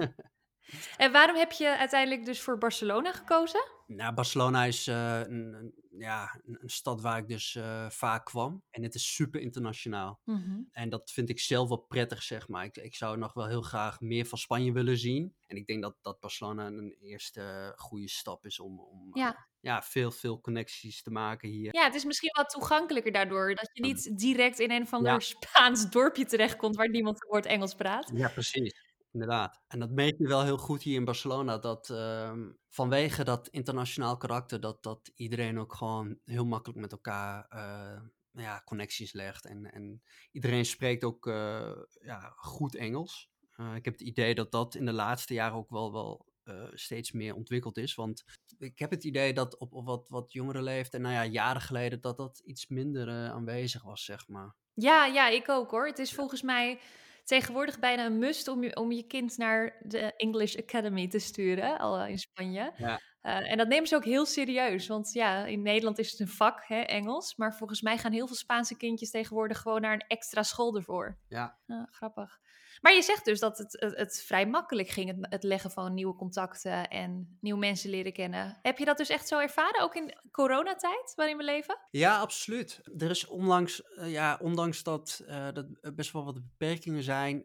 en 0.96 1.12
waarom 1.12 1.36
heb 1.36 1.52
je 1.52 1.76
uiteindelijk 1.76 2.24
dus 2.24 2.40
voor 2.40 2.58
Barcelona 2.58 3.12
gekozen? 3.12 3.76
Nou, 3.88 4.14
Barcelona 4.14 4.64
is 4.64 4.86
een, 4.86 5.54
een, 5.54 5.74
ja, 5.98 6.40
een, 6.44 6.58
een, 6.60 6.68
stad 6.68 7.00
waar 7.00 7.18
ik 7.18 7.28
dus 7.28 7.58
vaak 7.88 8.24
kwam. 8.24 8.62
En 8.70 8.82
het 8.82 8.94
is 8.94 9.14
super 9.14 9.40
internationaal. 9.40 10.20
Mm 10.24 10.42
-hmm. 10.42 10.68
En 10.72 10.88
dat 10.88 11.10
vind 11.10 11.28
ik 11.28 11.40
zelf 11.40 11.68
wel 11.68 11.78
prettig, 11.78 12.22
zeg 12.22 12.48
maar. 12.48 12.64
Ik, 12.64 12.76
ik 12.76 12.94
zou 12.94 13.18
nog 13.18 13.32
wel 13.32 13.46
heel 13.46 13.62
graag 13.62 14.00
meer 14.00 14.26
van 14.26 14.38
Spanje 14.38 14.72
willen 14.72 14.98
zien. 14.98 15.34
En 15.46 15.56
ik 15.56 15.66
denk 15.66 15.82
dat, 15.82 15.96
dat 16.02 16.20
Barcelona 16.20 16.66
een 16.66 16.96
eerste 17.00 17.72
goede 17.76 18.08
stap 18.08 18.46
is 18.46 18.60
om, 18.60 18.80
om 18.80 19.10
ja. 19.12 19.48
ja, 19.60 19.82
veel, 19.82 20.10
veel 20.10 20.40
connecties 20.40 21.02
te 21.02 21.10
maken 21.10 21.48
hier. 21.48 21.74
Ja, 21.74 21.84
het 21.84 21.94
is 21.94 22.04
misschien 22.04 22.32
wat 22.36 22.50
toegankelijker 22.50 23.12
daardoor. 23.12 23.54
Dat 23.54 23.70
je 23.72 23.82
niet 23.82 24.18
direct 24.18 24.58
in 24.58 24.70
een 24.70 24.86
van 24.86 25.02
de 25.02 25.08
Ja. 25.08 25.18
Spaans 25.18 25.90
dorpje 25.90 26.24
terechtkomt 26.24 26.76
waar 26.76 26.88
niemand 26.88 27.22
een 27.22 27.28
woord 27.30 27.46
Engels 27.46 27.74
praat. 27.74 28.10
Ja, 28.14 28.28
precies. 28.28 28.87
Inderdaad. 29.18 29.60
En 29.68 29.78
dat 29.78 29.90
merk 29.90 30.18
je 30.18 30.28
wel 30.28 30.44
heel 30.44 30.58
goed 30.58 30.82
hier 30.82 30.94
in 30.94 31.04
Barcelona. 31.04 31.58
Dat 31.58 31.90
ehm, 31.90 32.50
vanwege 32.68 33.24
dat 33.24 33.48
internationaal 33.48 34.16
karakter, 34.16 34.60
dat, 34.60 34.82
dat 34.82 35.10
iedereen 35.14 35.58
ook 35.58 35.74
gewoon 35.74 36.18
heel 36.24 36.44
makkelijk 36.44 36.80
met 36.80 36.92
elkaar 36.92 37.46
eh, 37.48 38.00
ja, 38.30 38.62
connecties 38.64 39.12
legt. 39.12 39.46
En, 39.46 39.72
en 39.72 40.02
iedereen 40.32 40.64
spreekt 40.64 41.04
ook 41.04 41.26
eh, 41.26 41.72
ja, 42.00 42.32
goed 42.36 42.74
Engels. 42.74 43.30
Eh, 43.50 43.74
ik 43.74 43.84
heb 43.84 43.94
het 43.94 44.02
idee 44.02 44.34
dat 44.34 44.52
dat 44.52 44.74
in 44.74 44.84
de 44.84 44.92
laatste 44.92 45.34
jaren 45.34 45.56
ook 45.56 45.70
wel, 45.70 45.92
wel 45.92 46.26
steeds 46.72 47.12
meer 47.12 47.34
ontwikkeld 47.34 47.76
is. 47.76 47.94
Want 47.94 48.24
ik 48.58 48.78
heb 48.78 48.90
het 48.90 49.04
idee 49.04 49.32
dat 49.32 49.58
op, 49.58 49.72
op 49.72 49.86
wat, 49.86 50.08
wat 50.08 50.32
jongere 50.32 50.62
leeftijd, 50.62 50.94
en 50.94 51.02
nou 51.02 51.14
ja, 51.14 51.24
jaren 51.24 51.62
geleden, 51.62 52.00
dat 52.00 52.16
dat 52.16 52.38
iets 52.38 52.68
minder 52.68 53.30
aanwezig 53.30 53.82
was, 53.82 54.04
zeg 54.04 54.28
maar. 54.28 54.54
Ja, 54.74 55.06
ja, 55.06 55.28
ik 55.28 55.48
ook 55.48 55.70
hoor. 55.70 55.86
Het 55.86 55.98
is 55.98 56.14
volgens 56.14 56.42
mij 56.42 56.80
tegenwoordig 57.28 57.78
bijna 57.78 58.06
een 58.06 58.18
must 58.18 58.48
om 58.48 58.62
je, 58.62 58.76
om 58.76 58.92
je 58.92 59.02
kind 59.02 59.36
naar 59.36 59.76
de 59.80 60.16
English 60.16 60.56
Academy 60.56 61.08
te 61.08 61.18
sturen, 61.18 61.78
al 61.78 62.04
in 62.04 62.18
Spanje. 62.18 62.72
Ja. 62.76 63.00
Uh, 63.22 63.50
en 63.50 63.56
dat 63.56 63.68
nemen 63.68 63.88
ze 63.88 63.96
ook 63.96 64.04
heel 64.04 64.26
serieus, 64.26 64.86
want 64.86 65.12
ja, 65.12 65.44
in 65.44 65.62
Nederland 65.62 65.98
is 65.98 66.10
het 66.10 66.20
een 66.20 66.28
vak, 66.28 66.64
hè, 66.66 66.80
Engels. 66.80 67.36
Maar 67.36 67.56
volgens 67.56 67.82
mij 67.82 67.98
gaan 67.98 68.12
heel 68.12 68.26
veel 68.26 68.36
Spaanse 68.36 68.76
kindjes 68.76 69.10
tegenwoordig 69.10 69.58
gewoon 69.58 69.80
naar 69.80 69.92
een 69.92 70.04
extra 70.08 70.42
school 70.42 70.76
ervoor. 70.76 71.18
Ja. 71.28 71.58
Uh, 71.66 71.82
grappig. 71.90 72.38
Maar 72.80 72.94
je 72.94 73.02
zegt 73.02 73.24
dus 73.24 73.40
dat 73.40 73.58
het, 73.58 73.94
het, 73.96 74.22
vrij 74.26 74.46
makkelijk 74.46 74.88
ging, 74.88 75.08
het, 75.08 75.26
het, 75.30 75.42
leggen 75.42 75.70
van 75.70 75.94
nieuwe 75.94 76.14
contacten 76.14 76.88
en 76.88 77.38
nieuwe 77.40 77.58
mensen 77.58 77.90
leren 77.90 78.12
kennen. 78.12 78.58
Heb 78.62 78.78
je 78.78 78.84
dat 78.84 78.96
dus 78.96 79.08
echt 79.08 79.28
zo 79.28 79.38
ervaren, 79.38 79.82
ook 79.82 79.94
in 79.94 80.18
coronatijd 80.30 81.12
waarin 81.16 81.36
we 81.36 81.44
leven? 81.44 81.78
Ja, 81.90 82.18
absoluut. 82.18 82.80
Er 82.98 83.10
is 83.10 83.26
onlangs, 83.26 83.82
uh, 83.96 84.12
ja, 84.12 84.38
ondanks 84.42 84.82
dat 84.82 85.24
uh, 85.26 85.48
best 85.94 86.12
wel 86.12 86.24
wat 86.24 86.34
beperkingen 86.34 87.02
zijn, 87.02 87.42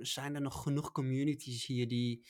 zijn 0.00 0.34
er 0.34 0.40
nog 0.40 0.62
genoeg 0.62 0.92
communities 0.92 1.66
hier 1.66 1.88
die 1.88 2.26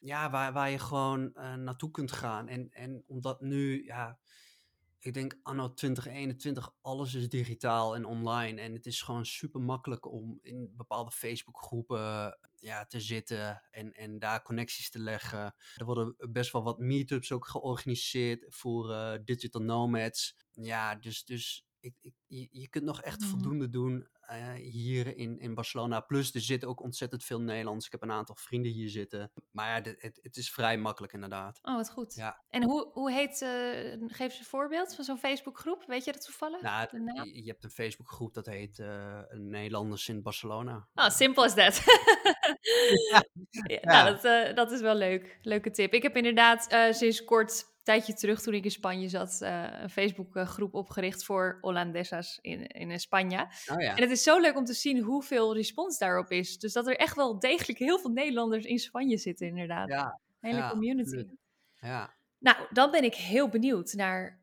ja, 0.00 0.30
waar, 0.30 0.52
waar 0.52 0.70
je 0.70 0.78
gewoon 0.78 1.32
uh, 1.34 1.54
naartoe 1.54 1.90
kunt 1.90 2.12
gaan. 2.12 2.48
En, 2.48 2.68
en 2.70 3.04
omdat 3.06 3.40
nu, 3.40 3.84
ja, 3.84 4.18
ik 5.02 5.14
denk 5.14 5.38
anno 5.42 5.74
2021, 5.74 6.74
alles 6.80 7.14
is 7.14 7.28
digitaal 7.28 7.94
en 7.94 8.04
online. 8.04 8.60
En 8.60 8.72
het 8.72 8.86
is 8.86 9.02
gewoon 9.02 9.26
super 9.26 9.60
makkelijk 9.60 10.12
om 10.12 10.38
in 10.42 10.72
bepaalde 10.76 11.10
Facebookgroepen 11.10 12.38
ja, 12.54 12.86
te 12.86 13.00
zitten 13.00 13.62
en, 13.70 13.92
en 13.92 14.18
daar 14.18 14.42
connecties 14.42 14.90
te 14.90 14.98
leggen. 14.98 15.54
Er 15.76 15.84
worden 15.84 16.14
best 16.30 16.52
wel 16.52 16.62
wat 16.62 16.78
meetups 16.78 17.32
ook 17.32 17.46
georganiseerd 17.46 18.44
voor 18.48 18.90
uh, 18.90 19.12
digital 19.24 19.62
nomads. 19.62 20.36
Ja, 20.52 20.94
dus, 20.94 21.24
dus 21.24 21.66
ik, 21.80 21.94
ik, 22.00 22.14
je, 22.26 22.48
je 22.50 22.68
kunt 22.68 22.84
nog 22.84 23.02
echt 23.02 23.20
Mhm. 23.20 23.28
voldoende 23.30 23.68
doen 23.68 24.08
uh, 24.30 24.52
hier 24.52 25.16
in, 25.16 25.38
in 25.38 25.54
Barcelona. 25.54 26.00
Plus, 26.00 26.34
er 26.34 26.40
zitten 26.40 26.68
ook 26.68 26.82
ontzettend 26.82 27.24
veel 27.24 27.40
Nederlands. 27.40 27.86
Ik 27.86 27.92
heb 27.92 28.02
een 28.02 28.10
aantal 28.10 28.34
vrienden 28.36 28.72
hier 28.72 28.88
zitten. 28.88 29.32
Maar 29.50 29.68
ja, 29.68 29.90
het, 29.98 30.18
het 30.22 30.36
is 30.36 30.52
vrij 30.52 30.78
makkelijk 30.78 31.12
inderdaad. 31.12 31.58
Oh, 31.62 31.74
wat 31.76 31.90
goed. 31.90 32.14
Ja. 32.14 32.42
En 32.48 32.62
hoe, 32.64 32.90
hoe 32.92 33.12
heet, 33.12 33.42
eh, 33.42 33.48
geef 34.06 34.18
eens 34.30 34.38
een 34.38 34.44
voorbeeld 34.44 34.94
van 34.94 35.04
zo'n 35.04 35.18
Facebookgroep. 35.18 35.84
Weet 35.86 36.04
je 36.04 36.12
dat 36.12 36.24
toevallig? 36.24 36.60
Nou, 36.60 36.86
je, 36.92 37.42
je 37.42 37.50
hebt 37.50 37.64
een 37.64 37.70
Facebookgroep 37.70 38.34
dat 38.34 38.46
heet 38.46 38.78
eh, 38.78 39.20
Nederlanders 39.30 40.08
in 40.08 40.22
Barcelona. 40.22 40.88
Oh, 40.94 41.04
as 41.04 41.54
that. 41.54 41.82
ja, 43.10 43.24
Ja. 43.66 43.80
Nou, 43.82 44.10
dat, 44.10 44.24
eh, 44.24 44.54
dat 44.54 44.70
is 44.72 44.80
wel 44.80 44.94
leuk. 44.94 45.38
Leuke 45.42 45.70
tip. 45.70 45.92
Ik 45.92 46.02
heb 46.02 46.16
inderdaad 46.16 46.66
eh, 46.68 46.92
sinds 46.92 47.24
kort, 47.24 47.64
tijdje 47.82 48.14
terug 48.14 48.42
toen 48.42 48.54
ik 48.54 48.64
in 48.64 48.70
Spanje 48.70 49.08
zat, 49.08 49.40
eh, 49.40 49.66
een 49.82 49.90
Facebookgroep 49.90 50.74
opgericht 50.74 51.24
voor 51.24 51.58
Hollandesas 51.60 52.38
in, 52.40 52.66
in 52.66 53.00
Spanje. 53.00 53.40
Oh 53.40 53.80
ja. 53.80 53.96
En 53.96 54.02
het 54.02 54.10
is 54.10 54.22
zo 54.22 54.40
leuk 54.40 54.56
om 54.56 54.64
te 54.64 54.72
zien 54.72 55.02
hoeveel 55.02 55.54
respons 55.54 55.98
daarop 55.98 56.30
is. 56.30 56.58
Dus 56.58 56.72
dat 56.72 56.86
er 56.86 56.96
echt 56.96 57.16
wel 57.16 57.38
degelijk 57.38 57.78
heel 57.78 57.98
veel 57.98 58.10
Nederlanders 58.10 58.64
in 58.64 58.78
Spanje 58.78 59.16
zitten, 59.16 59.46
inderdaad. 59.46 59.88
Ja, 59.88 60.20
Hele 60.40 60.56
ja, 60.56 60.70
community. 60.70 61.00
absoluut. 61.02 61.38
ja. 61.74 62.14
Nou, 62.38 62.56
dan 62.70 62.90
ben 62.90 63.04
ik 63.04 63.14
heel 63.14 63.48
benieuwd 63.48 63.92
naar 63.92 64.40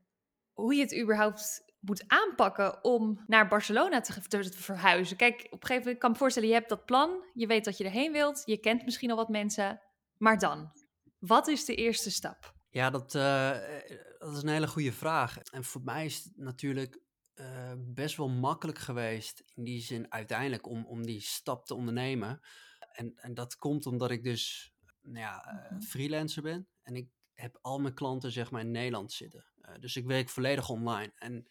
hoe 0.54 0.76
je 0.76 0.82
het 0.82 1.00
überhaupt 1.02 1.66
moet 1.80 2.04
aanpakken 2.08 2.84
om 2.84 3.24
naar 3.28 3.48
Barcelona 3.48 4.02
te, 4.02 4.22
te, 4.22 4.50
te 4.50 4.58
verhuizen. 4.58 5.18
Kijk, 5.18 5.36
op 5.36 5.62
een 5.62 5.68
gegeven 5.68 5.78
moment 5.84 5.98
kan 5.98 6.10
ik 6.10 6.16
me 6.16 6.22
voorstellen, 6.22 6.50
je 6.50 6.54
hebt 6.54 6.70
dat 6.70 6.86
plan, 6.86 7.24
je 7.34 7.48
weet 7.48 7.66
dat 7.66 7.78
je 7.78 7.84
erheen 7.84 8.12
wilt, 8.12 8.42
je 8.46 8.58
kent 8.58 8.86
misschien 8.86 9.10
al 9.10 9.16
wat 9.16 9.30
mensen. 9.30 9.82
Maar 10.18 10.40
dan, 10.40 10.72
wat 11.20 11.48
is 11.48 11.66
de 11.66 11.76
eerste 11.76 12.12
stap? 12.12 12.56
Ja, 12.78 12.90
dat, 12.90 13.16
uh, 13.16 13.52
dat 14.18 14.36
is 14.36 14.42
een 14.42 14.50
hele 14.50 14.68
goede 14.68 14.92
vraag. 14.92 15.38
En 15.38 15.64
voor 15.64 15.82
mij 15.82 16.06
is 16.06 16.24
het 16.24 16.38
natuurlijk 16.38 17.00
uh, 17.36 17.74
best 17.78 18.18
wel 18.18 18.30
makkelijk 18.30 18.78
geweest 18.78 19.44
in 19.56 19.64
die 19.64 19.82
zin 19.82 20.12
uiteindelijk 20.12 20.68
om, 20.68 20.86
om 20.86 21.06
die 21.06 21.22
stap 21.22 21.66
te 21.66 21.76
ondernemen. 21.76 22.40
En, 22.92 23.16
en 23.16 23.34
dat 23.34 23.56
komt 23.56 23.86
omdat 23.86 24.12
ik 24.12 24.24
dus 24.24 24.74
nou 25.02 25.20
ja, 25.20 25.68
uh, 25.72 25.80
freelancer 25.82 26.42
ben 26.42 26.68
en 26.82 26.96
ik 26.96 27.10
heb 27.34 27.60
al 27.62 27.80
mijn 27.80 27.94
klanten 27.94 28.32
zeg 28.32 28.52
maar 28.52 28.62
in 28.62 28.72
Nederland 28.72 29.12
zitten. 29.12 29.46
dus 29.80 29.96
ik 29.96 30.06
werk 30.06 30.30
volledig 30.30 30.70
online. 30.70 31.12
En 31.16 31.48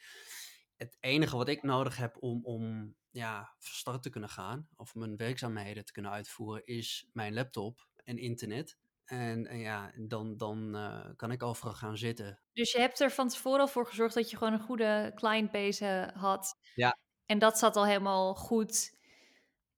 het 0.76 0.96
enige 1.00 1.36
wat 1.36 1.48
ik 1.48 1.62
nodig 1.62 1.96
heb 1.96 2.16
om, 2.22 2.44
om 2.44 2.94
ja, 3.10 3.54
van 3.58 3.74
start 3.74 4.02
te 4.02 4.10
kunnen 4.10 4.30
gaan 4.30 4.68
of 4.76 4.94
mijn 4.94 5.16
werkzaamheden 5.16 5.84
te 5.84 5.92
kunnen 5.92 6.12
uitvoeren 6.12 6.66
is 6.66 7.08
mijn 7.12 7.34
laptop 7.34 7.88
en 8.04 8.18
internet. 8.18 8.78
En, 9.06 9.46
en 9.46 9.58
ja, 9.58 9.92
dan, 9.96 10.36
dan 10.36 10.76
uh, 10.76 11.06
kan 11.16 11.30
ik 11.30 11.42
overal 11.42 11.74
gaan 11.74 11.96
zitten. 11.96 12.40
Dus 12.52 12.72
je 12.72 12.78
hebt 12.78 13.00
er 13.00 13.10
van 13.10 13.28
tevoren 13.28 13.60
al 13.60 13.68
voor 13.68 13.86
gezorgd 13.86 14.14
dat 14.14 14.30
je 14.30 14.36
gewoon 14.36 14.52
een 14.52 14.60
goede 14.60 15.12
clientbase 15.14 16.10
had. 16.14 16.58
Ja. 16.74 16.98
En 17.26 17.38
dat 17.38 17.58
zat 17.58 17.76
al 17.76 17.86
helemaal 17.86 18.34
goed. 18.34 18.94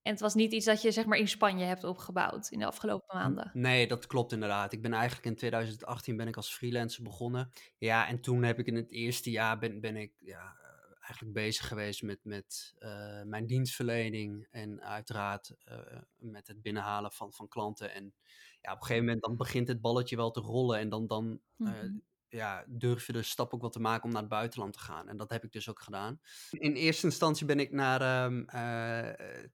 En 0.03 0.13
het 0.13 0.21
was 0.21 0.35
niet 0.35 0.53
iets 0.53 0.65
dat 0.65 0.83
je 0.83 0.91
zeg 0.91 1.05
maar 1.07 1.19
in 1.19 1.29
Spanje 1.29 1.65
hebt 1.65 1.85
opgebouwd 1.85 2.51
in 2.51 2.59
de 2.59 2.67
afgelopen 2.67 3.17
maanden. 3.17 3.51
Nee, 3.53 3.87
dat 3.87 4.07
klopt 4.07 4.33
inderdaad. 4.33 4.73
Ik 4.73 4.83
ben 4.83 4.93
eigenlijk 4.93 5.27
in 5.27 5.37
2018 5.37 6.17
ben 6.17 6.29
ik 6.29 6.37
als 6.37 6.55
freelancer 6.55 7.03
begonnen. 7.03 7.53
Ja, 7.79 8.09
en 8.09 8.21
toen 8.21 8.43
heb 8.43 8.59
ik 8.59 8.67
in 8.67 8.77
het 8.77 8.91
eerste 8.91 9.31
jaar 9.31 9.59
ben, 9.59 9.81
ben 9.81 9.97
ik 9.97 10.13
ja, 10.19 10.57
eigenlijk 11.01 11.33
bezig 11.33 11.69
geweest 11.69 12.03
met, 12.03 12.19
met 12.23 12.75
uh, 12.79 13.23
mijn 13.23 13.47
dienstverlening 13.47 14.47
en 14.51 14.83
uiteraard 14.83 15.55
uh, 15.69 15.79
met 16.17 16.47
het 16.47 16.63
binnenhalen 16.63 17.13
van, 17.13 17.33
van 17.33 17.49
klanten. 17.49 17.93
En 17.95 18.15
ja, 18.61 18.73
op 18.73 18.81
een 18.81 18.87
gegeven 18.87 19.05
moment 19.05 19.23
dan 19.23 19.37
begint 19.37 19.69
het 19.69 19.81
balletje 19.81 20.17
wel 20.17 20.31
te 20.31 20.41
rollen 20.41 20.79
en 20.79 20.89
dan, 20.89 21.07
dan 21.07 21.41
mm 21.57 21.67
-hmm. 21.67 22.03
ja, 22.29 22.65
durf 22.69 23.07
je 23.07 23.13
de 23.13 23.23
stap 23.23 23.55
ook 23.55 23.63
wat 23.63 23.73
te 23.73 23.81
maken 23.81 24.05
om 24.05 24.11
naar 24.11 24.21
het 24.21 24.31
buitenland 24.31 24.73
te 24.73 24.79
gaan. 24.79 25.09
En 25.09 25.17
dat 25.17 25.31
heb 25.31 25.45
ik 25.45 25.53
dus 25.53 25.69
ook 25.69 25.81
gedaan. 25.81 26.21
In 26.51 26.73
eerste 26.73 27.07
instantie 27.07 27.47
ben 27.47 27.61
ik 27.61 27.73
naar 27.73 28.25
um, 28.25 28.47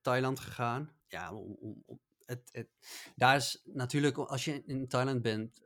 Thailand 0.01 0.39
gegaan. 0.39 0.91
Ja, 1.07 1.33
om, 1.33 1.57
om, 1.85 1.99
het, 2.25 2.49
het, 2.51 2.69
daar 3.15 3.35
is 3.35 3.61
natuurlijk, 3.63 4.17
als 4.17 4.45
je 4.45 4.63
in 4.65 4.87
Thailand 4.87 5.21
bent, 5.21 5.61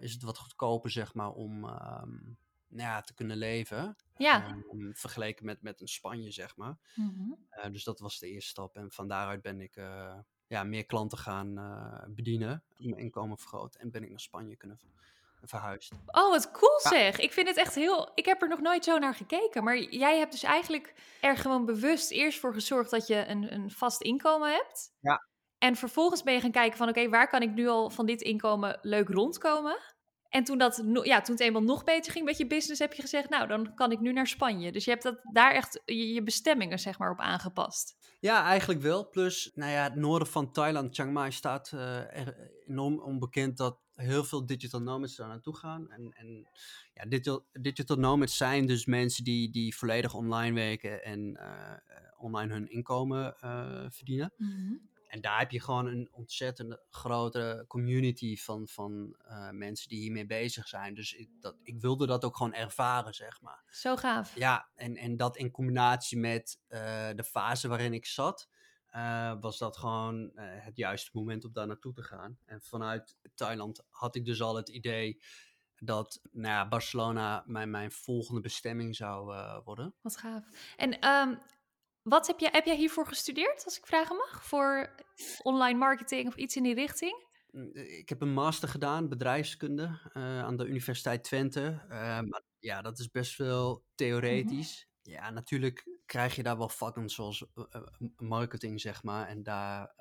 is 0.00 0.12
het 0.12 0.22
wat 0.22 0.38
goedkoper, 0.38 0.90
zeg 0.90 1.14
maar, 1.14 1.30
om 1.32 1.64
um, 1.64 2.38
nou 2.68 2.88
ja, 2.88 3.00
te 3.00 3.14
kunnen 3.14 3.36
leven. 3.36 3.96
Ja. 4.16 4.48
Um, 4.48 4.94
vergeleken 4.94 5.44
met, 5.44 5.62
met 5.62 5.80
een 5.80 5.88
Spanje, 5.88 6.30
zeg 6.30 6.56
maar. 6.56 6.78
Mm 6.94 7.14
-hmm. 7.16 7.46
uh, 7.64 7.72
dus 7.72 7.84
dat 7.84 8.00
was 8.00 8.18
de 8.18 8.28
eerste 8.28 8.50
stap. 8.50 8.76
En 8.76 8.92
van 8.92 9.08
daaruit 9.08 9.42
ben 9.42 9.60
ik 9.60 9.76
uh, 9.76 10.18
ja, 10.46 10.64
meer 10.64 10.86
klanten 10.86 11.18
gaan 11.18 11.58
uh, 11.58 12.14
bedienen. 12.14 12.62
Mijn 12.76 12.98
inkomen 12.98 13.38
vergroten. 13.38 13.80
En 13.80 13.90
ben 13.90 14.02
ik 14.02 14.10
naar 14.10 14.20
Spanje 14.20 14.56
kunnen 14.56 14.78
verhuisd. 15.42 15.92
Oh, 16.06 16.30
wat 16.30 16.50
cool 16.50 16.80
zeg. 16.80 17.18
Ik 17.18 17.32
vind 17.32 17.48
het 17.48 17.56
echt 17.56 17.74
heel... 17.74 18.10
Ik 18.14 18.24
heb 18.24 18.42
er 18.42 18.48
nog 18.48 18.60
nooit 18.60 18.84
zo 18.84 18.98
naar 18.98 19.14
gekeken. 19.14 19.64
Maar 19.64 19.78
jij 19.78 20.18
hebt 20.18 20.32
dus 20.32 20.42
eigenlijk 20.42 20.94
er 21.20 21.36
gewoon 21.36 21.64
bewust 21.64 22.10
eerst 22.10 22.38
voor 22.38 22.52
gezorgd 22.52 22.90
dat 22.90 23.06
je 23.06 23.26
een, 23.26 23.52
een 23.52 23.70
vast 23.70 24.02
inkomen 24.02 24.52
hebt. 24.52 24.92
Ja. 25.00 25.26
En 25.58 25.76
vervolgens 25.76 26.22
ben 26.22 26.34
je 26.34 26.40
gaan 26.40 26.50
kijken 26.50 26.78
van... 26.78 26.88
Oké, 26.88 26.98
okay, 26.98 27.10
waar 27.10 27.28
kan 27.28 27.42
ik 27.42 27.54
nu 27.54 27.68
al 27.68 27.90
van 27.90 28.06
dit 28.06 28.20
inkomen 28.20 28.78
leuk 28.82 29.08
rondkomen? 29.08 29.78
En 30.28 30.44
toen, 30.44 30.58
dat, 30.58 30.82
ja, 31.02 31.20
toen 31.20 31.34
het 31.34 31.44
eenmaal 31.44 31.62
nog 31.62 31.84
beter 31.84 32.12
ging 32.12 32.24
met 32.24 32.38
je 32.38 32.46
business, 32.46 32.80
heb 32.80 32.92
je 32.92 33.02
gezegd, 33.02 33.28
nou, 33.28 33.48
dan 33.48 33.74
kan 33.74 33.92
ik 33.92 34.00
nu 34.00 34.12
naar 34.12 34.26
Spanje. 34.26 34.72
Dus 34.72 34.84
je 34.84 34.90
hebt 34.90 35.02
dat, 35.02 35.20
daar 35.32 35.52
echt 35.52 35.82
je, 35.84 36.12
je 36.12 36.22
bestemmingen, 36.22 36.78
zeg 36.78 36.98
maar, 36.98 37.10
op 37.10 37.20
aangepast. 37.20 37.96
Ja, 38.20 38.44
eigenlijk 38.44 38.80
wel. 38.80 39.08
Plus, 39.08 39.50
nou 39.54 39.72
ja, 39.72 39.82
het 39.82 39.94
noorden 39.94 40.28
van 40.28 40.52
Thailand, 40.52 40.94
Chiang 40.94 41.12
Mai, 41.12 41.32
staat 41.32 41.72
uh, 41.74 42.00
enorm 42.66 43.00
onbekend 43.00 43.56
dat 43.56 43.78
heel 43.94 44.24
veel 44.24 44.46
digital 44.46 44.80
nomads 44.80 45.16
daar 45.16 45.28
naartoe 45.28 45.56
gaan. 45.56 45.90
En, 45.90 46.12
en 46.12 46.48
ja, 46.94 47.04
digital, 47.04 47.46
digital 47.52 47.96
nomads 47.96 48.36
zijn 48.36 48.66
dus 48.66 48.86
mensen 48.86 49.24
die, 49.24 49.50
die 49.50 49.76
volledig 49.76 50.14
online 50.14 50.54
werken 50.54 51.04
en 51.04 51.38
uh, 51.40 51.72
online 52.16 52.52
hun 52.52 52.68
inkomen 52.68 53.36
uh, 53.44 53.84
verdienen. 53.88 54.32
Mm 54.36 54.48
-hmm. 54.48 54.94
En 55.06 55.20
daar 55.20 55.38
heb 55.38 55.50
je 55.50 55.60
gewoon 55.60 55.86
een 55.86 56.08
ontzettend 56.12 56.78
grote 56.90 57.64
community 57.68 58.36
van, 58.36 58.68
van 58.68 59.16
uh, 59.28 59.50
mensen 59.50 59.88
die 59.88 60.00
hiermee 60.00 60.26
bezig 60.26 60.68
zijn. 60.68 60.94
Dus 60.94 61.12
ik, 61.12 61.28
dat, 61.40 61.56
ik 61.62 61.80
wilde 61.80 62.06
dat 62.06 62.24
ook 62.24 62.36
gewoon 62.36 62.54
ervaren, 62.54 63.14
zeg 63.14 63.40
maar. 63.40 63.64
Zo 63.70 63.96
gaaf. 63.96 64.36
Ja, 64.36 64.68
en, 64.74 64.96
en 64.96 65.16
dat 65.16 65.36
in 65.36 65.50
combinatie 65.50 66.18
met 66.18 66.60
uh, 66.68 66.78
de 67.14 67.24
fase 67.24 67.68
waarin 67.68 67.92
ik 67.92 68.06
zat, 68.06 68.48
uh, 68.94 69.32
was 69.40 69.58
dat 69.58 69.76
gewoon 69.76 70.30
het 70.36 70.76
juiste 70.76 71.10
moment 71.12 71.44
om 71.44 71.52
daar 71.52 71.66
naartoe 71.66 71.92
te 71.92 72.02
gaan. 72.02 72.38
En 72.44 72.60
vanuit 72.62 73.16
Thailand 73.34 73.82
had 73.90 74.14
ik 74.14 74.24
dus 74.24 74.42
al 74.42 74.56
het 74.56 74.68
idee 74.68 75.22
dat 75.78 76.20
nou 76.32 76.54
ja, 76.54 76.68
Barcelona 76.68 77.42
mijn, 77.46 77.70
mijn 77.70 77.92
volgende 77.92 78.40
bestemming 78.40 78.96
zou 78.96 79.34
worden. 79.64 79.94
Wat 80.00 80.16
gaaf. 80.16 80.74
En 80.76 81.08
um, 81.08 81.38
wat 82.08 82.26
heb 82.26 82.38
jij, 82.38 82.48
heb 82.52 82.64
jij 82.64 82.76
hiervoor 82.76 83.06
gestudeerd, 83.06 83.64
als 83.64 83.78
ik 83.78 83.86
vragen 83.86 84.16
mag? 84.16 84.44
Voor 84.44 84.94
online 85.42 85.78
marketing 85.78 86.28
of 86.28 86.36
iets 86.36 86.56
in 86.56 86.62
die 86.62 86.74
richting? 86.74 87.24
Ik 87.72 88.08
heb 88.08 88.20
een 88.20 88.32
master 88.32 88.68
gedaan, 88.68 89.08
bedrijfskunde, 89.08 90.00
uh, 90.14 90.42
aan 90.42 90.56
de 90.56 90.66
Universiteit 90.66 91.24
Twente. 91.24 91.82
Uh, 91.88 91.90
maar 92.20 92.42
ja, 92.58 92.82
dat 92.82 92.98
is 92.98 93.10
best 93.10 93.36
wel 93.36 93.84
theoretisch. 93.94 94.86
Mm 94.86 95.12
-hmm. 95.12 95.22
Ja, 95.22 95.30
natuurlijk 95.30 95.98
krijg 96.06 96.34
je 96.34 96.42
daar 96.42 96.58
wel 96.58 96.68
vakken 96.68 97.08
zoals 97.08 97.46
uh, 97.54 97.82
marketing, 98.16 98.80
zeg 98.80 99.02
maar. 99.02 99.28
En 99.28 99.42
daar 99.42 99.94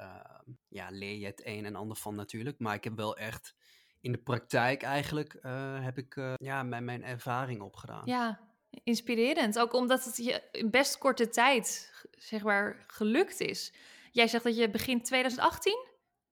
ja, 0.67 0.89
leer 0.89 1.17
je 1.17 1.25
het 1.25 1.45
een 1.45 1.65
en 1.65 1.75
ander 1.75 1.97
van 1.97 2.15
natuurlijk. 2.15 2.59
Maar 2.59 2.75
ik 2.75 2.83
heb 2.83 2.95
wel 2.95 3.17
echt 3.17 3.55
in 4.01 4.11
de 4.11 4.17
praktijk 4.17 4.83
eigenlijk 4.83 5.37
heb 5.81 5.97
ik 5.97 6.35
ja, 6.35 6.63
mijn, 6.63 6.85
mijn 6.85 7.03
ervaring 7.03 7.61
opgedaan. 7.61 8.05
Ja, 8.05 8.44
inspirerend. 8.83 9.59
Ook 9.59 9.73
omdat 9.73 10.03
het 10.05 10.17
je 10.17 10.41
in 10.51 10.69
best 10.69 10.97
korte 10.97 11.29
tijd, 11.29 11.91
zeg 12.11 12.43
maar, 12.43 12.83
gelukt 12.87 13.39
is. 13.39 13.73
Jij 14.11 14.27
zegt 14.27 14.43
dat 14.43 14.57
je 14.57 14.69
begin 14.69 15.01
2018 15.01 15.87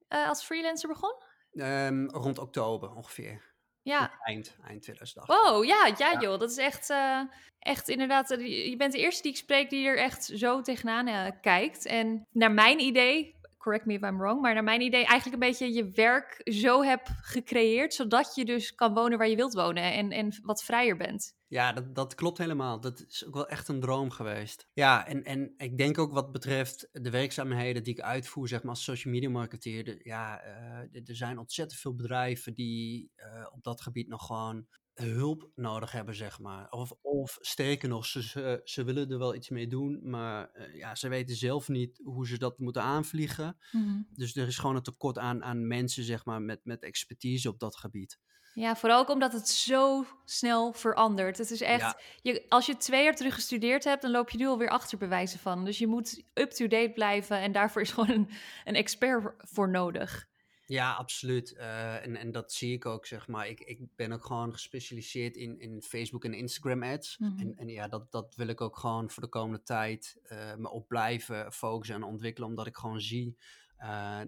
uh, 0.10 0.29
als 0.29 0.43
freelancer 0.43 0.89
begon? 0.89 1.15
Um, 1.51 2.10
rond 2.10 2.38
oktober 2.38 2.95
ongeveer. 2.95 3.51
Ja. 3.82 4.19
Eind, 4.19 4.56
eind 4.63 4.82
2018. 4.82 5.36
Wow, 5.36 5.65
ja, 5.65 5.86
ja, 5.97 6.12
ja. 6.12 6.19
joh. 6.19 6.39
Dat 6.39 6.51
is 6.51 6.58
echt, 6.58 6.89
uh, 6.89 7.21
echt 7.60 7.89
inderdaad... 7.89 8.29
Je 8.29 8.75
bent 8.77 8.91
de 8.91 8.99
eerste 8.99 9.21
die 9.21 9.32
ik 9.32 9.38
spreek 9.38 9.69
die 9.69 9.88
er 9.88 9.97
echt 9.97 10.23
zo 10.23 10.62
tegenaan 10.62 11.08
uh, 11.08 11.27
kijkt. 11.41 11.86
En 11.86 12.27
naar 12.32 12.51
mijn 12.51 12.79
idee, 12.79 13.36
correct 13.63 13.86
me 13.86 13.93
if 13.93 14.02
I'm 14.02 14.17
wrong, 14.17 14.41
maar 14.41 14.54
naar 14.54 14.63
mijn 14.63 14.82
idee 14.82 15.06
eigenlijk 15.06 15.43
een 15.43 15.49
beetje 15.49 15.73
je 15.73 15.91
werk 15.91 16.41
zo 16.43 16.84
heb 16.84 17.08
gecreëerd, 17.21 17.93
zodat 17.93 18.36
je 18.36 18.45
dus 18.45 18.76
kan 18.76 18.93
wonen 18.93 19.17
waar 19.17 19.30
je 19.30 19.36
wilt 19.36 19.54
wonen 19.54 19.93
en, 19.93 20.12
en 20.12 20.39
wat 20.41 20.63
vrijer 20.63 20.97
bent. 20.97 21.36
Ja, 21.47 21.73
dat, 21.73 21.95
dat 21.95 22.15
klopt 22.15 22.38
helemaal. 22.38 22.80
Dat 22.80 23.06
is 23.08 23.26
ook 23.28 23.34
wel 23.34 23.47
echt 23.47 23.67
een 23.67 23.80
droom 23.80 24.10
geweest. 24.10 24.67
Ja, 24.73 25.08
en, 25.08 25.23
en 25.23 25.54
ik 25.58 25.78
denk 25.78 25.97
ook 25.97 26.12
wat 26.12 26.32
betreft 26.32 26.89
de 26.91 27.10
werkzaamheden 27.10 27.84
die 27.84 27.93
ik 27.93 28.02
uitvoer, 28.02 28.47
zeg 28.47 28.62
maar 28.62 28.71
als 28.71 28.84
social 28.84 29.13
media 29.13 29.30
marketeer. 29.30 29.84
De, 29.84 29.99
ja, 30.04 30.45
uh, 30.45 31.08
er 31.08 31.15
zijn 31.15 31.38
ontzettend 31.38 31.80
veel 31.80 31.95
bedrijven 31.95 32.54
die 32.54 33.12
uh, 33.15 33.47
op 33.52 33.63
dat 33.63 33.82
gebied 33.82 34.08
nog 34.08 34.26
gewoon 34.26 34.67
hulp 34.93 35.49
nodig 35.56 35.91
hebben, 35.91 36.15
zeg 36.15 36.39
maar. 36.39 36.69
Of, 36.69 36.91
of 37.01 37.38
sterker 37.41 37.89
nog, 37.89 38.06
ze, 38.06 38.23
ze, 38.23 38.62
ze 38.63 38.84
willen 38.84 39.12
er 39.12 39.17
wel 39.17 39.36
iets 39.36 39.49
mee 39.49 39.67
doen, 39.67 39.99
maar 40.03 40.51
uh, 40.53 40.75
ja, 40.75 40.95
ze 40.95 41.08
weten 41.08 41.36
zelf 41.36 41.67
niet 41.67 42.01
hoe 42.03 42.27
ze 42.27 42.38
dat 42.38 42.60
moeten 42.60 42.82
aanvliegen. 42.82 43.58
Mm-hmm. 43.71 44.08
Dus 44.15 44.36
er 44.36 44.47
is 44.47 44.58
gewoon 44.58 44.75
een 44.75 44.84
tekort 44.84 45.17
aan, 45.17 45.43
aan 45.43 45.67
mensen, 45.67 46.03
zeg 46.03 46.25
maar, 46.25 46.41
met, 46.41 46.60
met 46.63 46.84
expertise 46.84 47.49
op 47.49 47.60
dat 47.60 47.75
gebied. 47.75 48.19
Ja, 48.53 48.75
vooral 48.75 48.99
ook 48.99 49.10
omdat 49.10 49.34
het 49.34 49.49
zo 49.49 50.06
snel 50.25 50.73
verandert. 50.73 51.38
Het 51.38 51.51
is 51.51 51.62
echt, 51.62 51.82
ja. 51.82 51.99
je, 52.21 52.45
als 52.49 52.65
je 52.65 52.77
twee 52.77 53.03
jaar 53.03 53.15
terug 53.15 53.34
gestudeerd 53.34 53.84
hebt, 53.84 54.01
dan 54.01 54.12
loop 54.12 54.29
je 54.29 54.38
nu 54.38 54.47
alweer 54.47 54.69
achter 54.69 54.97
bewijzen 54.97 55.39
van. 55.39 55.65
Dus 55.65 55.77
je 55.77 55.88
moet 55.88 56.23
up-to-date 56.34 56.91
blijven 56.93 57.38
en 57.38 57.51
daarvoor 57.51 57.82
is 57.82 57.91
gewoon 57.93 58.10
een, 58.10 58.29
een 58.63 58.75
expert 58.75 59.34
voor 59.38 59.69
nodig. 59.69 60.27
Ja, 60.73 60.93
absoluut. 60.93 61.53
Uh, 61.57 62.05
en, 62.05 62.15
en 62.15 62.31
dat 62.31 62.53
zie 62.53 62.73
ik 62.73 62.86
ook, 62.86 63.05
zeg 63.05 63.27
maar. 63.27 63.47
Ik, 63.47 63.59
ik 63.59 63.95
ben 63.95 64.12
ook 64.12 64.25
gewoon 64.25 64.53
gespecialiseerd 64.53 65.36
in, 65.36 65.59
in 65.59 65.81
Facebook 65.81 66.25
en 66.25 66.33
Instagram 66.33 66.83
ads. 66.83 67.17
Mhm. 67.17 67.29
Mm 67.29 67.38
-hmm. 67.38 67.47
en, 67.47 67.57
en 67.57 67.67
ja, 67.67 67.88
dat, 67.88 68.12
dat 68.12 68.36
wil 68.36 68.47
ik 68.47 68.62
ook 68.62 68.77
gewoon 68.77 69.09
voor 69.09 69.23
de 69.23 69.29
komende 69.29 69.63
tijd 69.63 70.17
uh, 70.31 70.55
me 70.55 70.69
op 70.69 70.88
blijven 70.88 71.51
focussen 71.51 71.95
en 71.95 72.03
ontwikkelen. 72.03 72.49
Omdat 72.49 72.67
ik 72.67 72.77
gewoon 72.77 73.01
zie, 73.01 73.38
uh, 73.79 74.21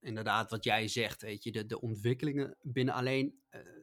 inderdaad 0.00 0.50
wat 0.50 0.64
jij 0.64 0.88
zegt, 0.88 1.22
weet 1.22 1.44
je, 1.44 1.52
de, 1.52 1.66
de 1.66 1.80
ontwikkelingen 1.80 2.56
binnen 2.62 2.94
alleen 2.94 3.40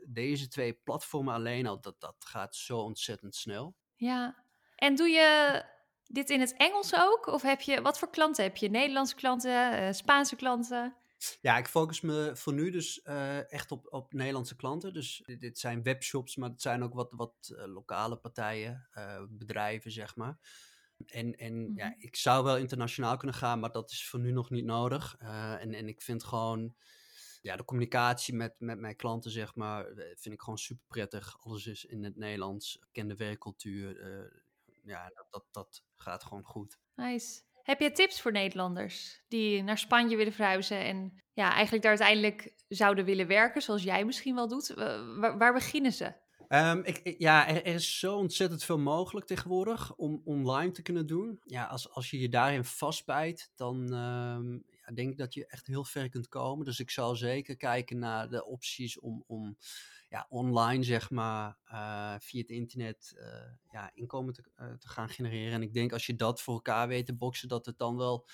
deze 0.08 0.47
twee 0.47 0.73
platformen 0.73 1.34
alleen 1.34 1.67
al, 1.67 1.82
dat, 1.82 1.99
dat 1.99 2.15
gaat 2.19 2.56
zo 2.56 2.77
ontzettend 2.77 3.36
snel. 3.36 3.75
Ja, 3.95 4.43
en 4.75 4.95
doe 4.95 5.08
je 5.08 5.63
dit 6.06 6.30
in 6.30 6.39
het 6.39 6.53
Engels 6.53 6.95
ook? 6.95 7.27
Of 7.27 7.41
heb 7.41 7.62
je, 7.62 7.82
wat 7.82 7.99
voor 7.99 8.10
klanten 8.10 8.43
heb 8.43 8.58
je? 8.58 8.69
Nederlandse 8.69 9.15
klanten, 9.15 9.95
Spaanse 9.95 10.36
klanten? 10.36 10.95
Ja, 11.41 11.58
ik 11.58 11.67
focus 11.67 12.01
me 12.01 12.32
voor 12.34 12.53
nu 12.53 12.69
dus 12.69 13.01
uh, 13.03 13.51
echt 13.51 13.71
op, 13.71 13.93
op 13.93 14.13
Nederlandse 14.13 14.56
klanten. 14.56 14.93
Dus 14.93 15.21
dit, 15.25 15.41
dit, 15.41 15.60
zijn 15.60 15.84
webshops, 15.84 16.36
maar 16.36 16.49
het 16.49 16.62
zijn 16.62 16.84
ook 16.84 16.93
wat, 16.93 17.12
wat 17.12 17.51
uh, 17.51 17.65
lokale 17.65 18.17
partijen, 18.17 18.88
uh, 18.97 19.23
bedrijven, 19.30 19.91
zeg 19.91 20.15
maar. 20.15 20.39
En, 21.06 21.36
en 21.36 21.53
mm 21.53 21.65
-hmm. 21.65 21.77
ja, 21.77 21.95
ik 21.97 22.15
zou 22.15 22.43
wel 22.43 22.58
internationaal 22.58 23.17
kunnen 23.17 23.36
gaan, 23.36 23.60
maar 23.60 23.71
dat 23.71 23.91
is 23.91 24.08
voor 24.08 24.19
nu 24.19 24.32
nog 24.32 24.49
niet 24.49 24.65
nodig. 24.65 25.15
en, 25.60 25.73
en 25.73 25.88
ik 25.88 26.01
vind 26.01 26.23
gewoon, 26.23 26.75
ja, 27.41 27.56
de 27.56 27.65
communicatie 27.65 28.34
met, 28.34 28.56
met 28.60 28.80
mijn 28.80 28.95
klanten, 28.95 29.32
zeg 29.32 29.56
maar, 29.56 29.88
eh, 29.88 30.15
vind 30.15 30.36
ik 30.36 30.41
gewoon 30.41 30.58
super 30.58 30.86
prettig. 30.88 31.38
Alles 31.39 31.67
is 31.67 31.86
in 31.86 32.03
het 32.03 32.15
Nederlands. 32.15 32.75
Ik 32.75 32.88
ken 32.91 33.08
de 33.08 33.15
werkcultuur. 33.15 34.01
eh, 34.01 34.39
ja, 34.84 35.12
dat, 35.13 35.27
dat, 35.30 35.45
dat 35.51 35.84
gaat 35.95 36.23
gewoon 36.23 36.43
goed. 36.43 36.80
Nice. 36.95 37.41
Heb 37.67 37.80
je 37.80 37.91
tips 37.91 38.21
voor 38.21 38.32
Nederlanders 38.32 39.23
die 39.27 39.63
naar 39.63 39.77
Spanje 39.77 40.15
willen 40.15 40.34
verhuizen 40.34 40.80
en 40.80 41.23
ja, 41.34 41.53
eigenlijk 41.53 41.84
daar 41.84 41.91
uiteindelijk 41.91 42.53
zouden 42.67 43.06
willen 43.06 43.27
werken, 43.27 43.62
zoals 43.62 43.84
jij 43.84 44.06
misschien 44.06 44.36
wel 44.36 44.47
doet? 44.47 44.73
Waar, 45.38 45.53
beginnen 45.53 45.93
ze? 45.93 46.13
Ehm, 46.47 46.82
ik, 46.84 47.15
ja, 47.17 47.47
er, 47.47 47.65
is 47.65 47.99
zo 47.99 48.15
ontzettend 48.15 48.63
veel 48.63 48.77
mogelijk 48.77 49.25
tegenwoordig 49.25 49.95
om 49.95 50.21
online 50.25 50.71
te 50.71 50.82
kunnen 50.82 51.08
doen. 51.08 51.39
Ja, 51.43 51.65
als, 51.65 51.89
als 51.89 52.10
je 52.10 52.19
je 52.19 52.30
daarin 52.30 52.63
vastbijt, 52.63 53.51
dan 53.56 53.93
ehm, 53.93 54.51
ja, 54.53 54.93
denk 54.93 55.12
ik 55.12 55.17
dat 55.17 55.34
je 55.34 55.47
echt 55.47 55.67
heel 55.67 55.84
ver 55.84 56.10
kunt 56.10 56.27
komen. 56.27 56.65
Dus 56.65 56.80
ik 56.80 56.89
zal 56.89 57.15
zeker 57.15 57.58
kijken 57.58 57.99
naar 57.99 58.30
de 58.30 58.45
opties 58.45 58.99
om, 58.99 59.23
om 59.27 59.58
ja, 60.10 60.26
online, 60.30 60.84
zeg 60.84 61.10
maar, 61.10 61.58
eh, 61.65 62.15
via 62.20 62.41
het 62.41 62.50
internet 62.50 63.13
eh, 63.17 63.72
ja, 63.72 63.91
inkomen 63.93 64.34
te, 64.34 64.43
eh, 64.56 64.74
te 64.74 64.88
gaan 64.88 65.10
genereren. 65.10 65.54
En 65.54 65.62
ik 65.62 65.74
denk 65.74 65.93
als 65.93 66.06
je 66.06 66.15
dat 66.15 66.41
voor 66.41 66.54
elkaar 66.54 66.88
weet 66.88 67.06
te 67.06 67.15
boksen, 67.15 67.48
dat 67.48 67.65
het 67.65 67.78
dan 67.78 67.98
wel 67.98 68.28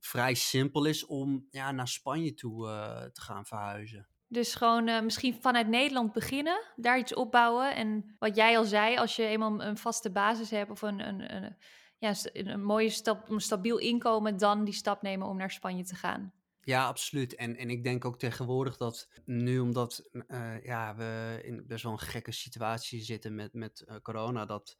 vrij 0.00 0.34
simpel 0.34 0.84
is 0.84 1.06
om 1.06 1.46
ja, 1.50 1.72
naar 1.72 1.88
Spanje 1.88 2.34
toe 2.34 2.66
te 3.12 3.20
gaan 3.20 3.46
verhuizen. 3.46 4.08
Dus 4.28 4.54
gewoon 4.54 5.04
misschien 5.04 5.34
vanuit 5.34 5.68
Nederland 5.68 6.12
beginnen, 6.12 6.62
daar 6.76 6.98
iets 6.98 7.14
opbouwen. 7.14 7.74
En 7.74 8.16
wat 8.18 8.36
jij 8.36 8.58
al 8.58 8.64
zei, 8.64 8.96
als 8.96 9.16
je 9.16 9.24
eenmaal 9.26 9.62
een 9.62 9.76
vaste 9.76 10.10
basis 10.10 10.50
hebt 10.50 10.70
of 10.70 10.82
een, 10.82 11.08
een, 11.08 11.34
een, 11.34 11.56
ja, 11.98 12.14
een 12.32 12.64
mooie 12.64 12.90
stap, 12.90 13.28
een 13.30 13.40
stabiel 13.40 13.78
inkomen, 13.78 14.36
dan 14.36 14.64
die 14.64 14.74
stap 14.74 15.02
nemen 15.02 15.26
om 15.26 15.36
naar 15.36 15.50
Spanje 15.50 15.84
te 15.84 15.94
gaan. 15.94 16.32
Ja, 16.64 16.86
absoluut. 16.86 17.34
En, 17.34 17.56
en 17.56 17.70
ik 17.70 17.82
denk 17.82 18.04
ook 18.04 18.18
tegenwoordig 18.18 18.76
dat 18.76 19.08
nu, 19.24 19.58
omdat 19.58 20.08
eh, 20.26 20.64
ja, 20.64 20.96
we 20.96 21.40
in 21.42 21.66
best 21.66 21.82
wel 21.82 21.92
een 21.92 21.98
gekke 21.98 22.32
situatie 22.32 23.02
zitten 23.02 23.34
met, 23.34 23.52
met 23.52 23.80
eh, 23.80 23.96
corona, 24.02 24.46
dat 24.46 24.78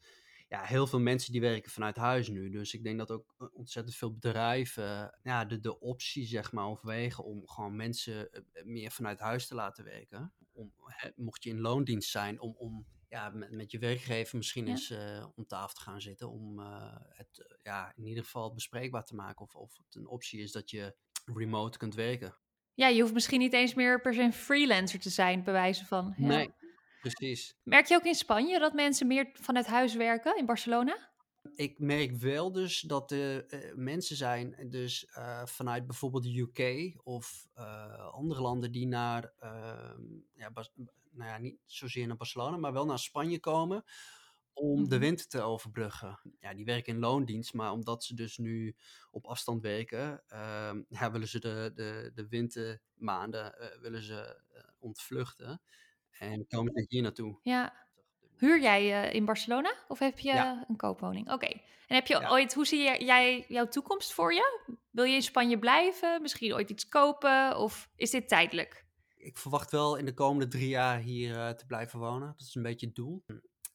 ja, 0.48 0.62
heel 0.62 0.86
veel 0.86 1.00
mensen 1.00 1.32
die 1.32 1.40
werken 1.40 1.70
vanuit 1.70 1.96
huis 1.96 2.28
nu. 2.28 2.50
Dus 2.50 2.74
ik 2.74 2.84
denk 2.84 2.98
dat 2.98 3.10
ook 3.10 3.34
eh, 3.38 3.46
ontzettend 3.52 3.96
veel 3.96 4.12
bedrijven 4.12 5.18
ja, 5.22 5.44
de, 5.44 5.60
de 5.60 5.80
optie 5.80 6.26
zeg 6.26 6.52
maar 6.52 6.66
overwegen 6.66 7.24
om 7.24 7.48
gewoon 7.48 7.76
mensen 7.76 8.44
meer 8.64 8.90
vanuit 8.90 9.20
huis 9.20 9.46
te 9.46 9.54
laten 9.54 9.84
werken. 9.84 10.32
Om, 10.52 10.72
hè, 10.84 11.10
mocht 11.16 11.44
je 11.44 11.50
in 11.50 11.60
loondienst 11.60 12.10
zijn, 12.10 12.40
om, 12.40 12.54
om 12.56 12.86
ja, 13.08 13.30
met, 13.30 13.50
met 13.50 13.70
je 13.70 13.78
werkgever 13.78 14.36
misschien 14.36 14.66
Ja. 14.66 14.70
eens 14.70 14.94
om 15.34 15.46
tafel 15.46 15.74
te 15.74 15.80
gaan 15.80 16.00
zitten. 16.00 16.30
Om 16.30 16.58
het 17.08 17.58
ja, 17.62 17.92
in 17.96 18.06
ieder 18.06 18.24
geval 18.24 18.54
bespreekbaar 18.54 19.04
te 19.04 19.14
maken. 19.14 19.44
Of, 19.44 19.54
of 19.54 19.76
het 19.76 19.94
een 19.94 20.08
optie 20.08 20.40
is 20.40 20.52
dat 20.52 20.70
je 20.70 20.96
remote 21.24 21.78
kunt 21.78 21.94
werken. 21.94 22.34
Ja, 22.74 22.88
je 22.88 23.00
hoeft 23.00 23.14
misschien 23.14 23.38
niet 23.38 23.52
eens 23.52 23.74
meer 23.74 24.00
per 24.00 24.14
se 24.14 24.22
een 24.22 24.32
freelancer 24.32 25.00
te 25.00 25.10
zijn, 25.10 25.44
bij 25.44 25.52
wijze 25.52 25.84
van. 25.84 26.14
Ja. 26.16 26.26
Nee, 26.26 26.54
precies. 27.00 27.56
Merk 27.62 27.87
je 27.87 27.94
ook 27.94 28.04
in 28.04 28.14
Spanje 28.14 28.58
dat 28.58 28.72
mensen 28.72 29.06
meer 29.06 29.30
vanuit 29.32 29.66
huis 29.66 29.94
werken, 29.94 30.37
in 30.37 30.46
Barcelona? 30.46 31.12
Ik 31.54 31.78
merk 31.78 32.16
wel 32.16 32.52
dus 32.52 32.80
dat 32.80 33.10
er 33.10 33.46
eh, 33.46 33.74
mensen 33.74 34.16
zijn, 34.16 34.66
dus 34.70 35.06
eh, 35.06 35.46
vanuit 35.46 35.87
bijvoorbeeld 35.87 36.22
de 36.22 36.40
UK 36.40 36.92
of 37.02 37.46
eh, 37.54 38.08
andere 38.12 38.40
landen 38.40 38.72
die 38.72 38.87
naar, 38.87 39.32
ehm, 39.38 40.02
ja, 40.34 40.50
nou 41.10 41.30
ja, 41.30 41.38
niet 41.38 41.58
zozeer 41.64 42.06
naar 42.06 42.16
Barcelona, 42.16 42.56
maar 42.56 42.72
wel 42.72 42.87
naar 42.87 42.98
Spanje 42.98 43.40
komen 43.40 43.84
om 44.54 44.88
de 44.88 44.94
Mhm. 44.96 45.04
winter 45.04 45.26
te 45.28 45.40
overbruggen. 45.40 46.20
Ja, 46.40 46.54
die 46.54 46.64
werken 46.64 46.94
in 46.94 47.00
loondienst, 47.00 47.54
maar 47.54 47.72
omdat 47.72 48.04
ze 48.04 48.14
dus 48.14 48.38
nu 48.38 48.76
op 49.10 49.26
afstand 49.26 49.62
werken, 49.62 50.22
ehm, 50.28 50.82
ja, 51.00 51.10
willen 51.10 51.28
ze 51.28 51.38
de, 51.40 51.70
de, 51.74 52.10
de 52.14 52.28
wintermaanden 52.28 53.58
eh, 53.58 53.80
willen 53.80 54.02
ze, 54.02 54.42
eh, 54.52 54.62
ontvluchten 54.78 55.60
en 56.18 56.46
komen 56.46 56.72
ze 56.74 56.84
hier 56.88 57.02
naartoe. 57.02 57.38
Ja. 57.42 57.82
Huur 58.36 58.60
jij 58.60 59.10
in 59.12 59.24
Barcelona 59.24 59.74
of 59.88 59.98
heb 59.98 60.18
je 60.18 60.28
Ja. 60.32 60.64
een 60.68 60.76
koopwoning? 60.76 61.32
Oké. 61.32 61.46
En 61.86 61.94
heb 61.94 62.06
je 62.06 62.18
Ja. 62.20 62.30
ooit, 62.30 62.54
hoe 62.54 62.66
zie 62.66 62.82
jij- 62.82 63.00
jij 63.04 63.44
jouw 63.48 63.68
toekomst 63.68 64.12
voor 64.12 64.34
je? 64.34 64.74
Wil 64.90 65.04
je 65.04 65.14
in 65.14 65.22
Spanje 65.22 65.58
blijven? 65.58 66.22
Misschien 66.22 66.54
ooit 66.54 66.70
iets 66.70 66.88
kopen? 66.88 67.56
Of 67.58 67.88
is 67.96 68.10
dit 68.10 68.28
tijdelijk? 68.28 68.82
ik 69.16 69.38
verwacht 69.38 69.70
wel 69.70 69.96
in 69.96 70.04
de 70.04 70.14
komende 70.14 70.48
drie 70.48 70.68
jaar 70.68 70.98
hier 70.98 71.36
eh, 71.36 71.50
te 71.50 71.66
blijven 71.66 71.98
wonen. 71.98 72.28
Dat 72.36 72.46
is 72.46 72.54
een 72.54 72.62
beetje 72.62 72.86
het 72.86 72.94
doel. 72.94 73.24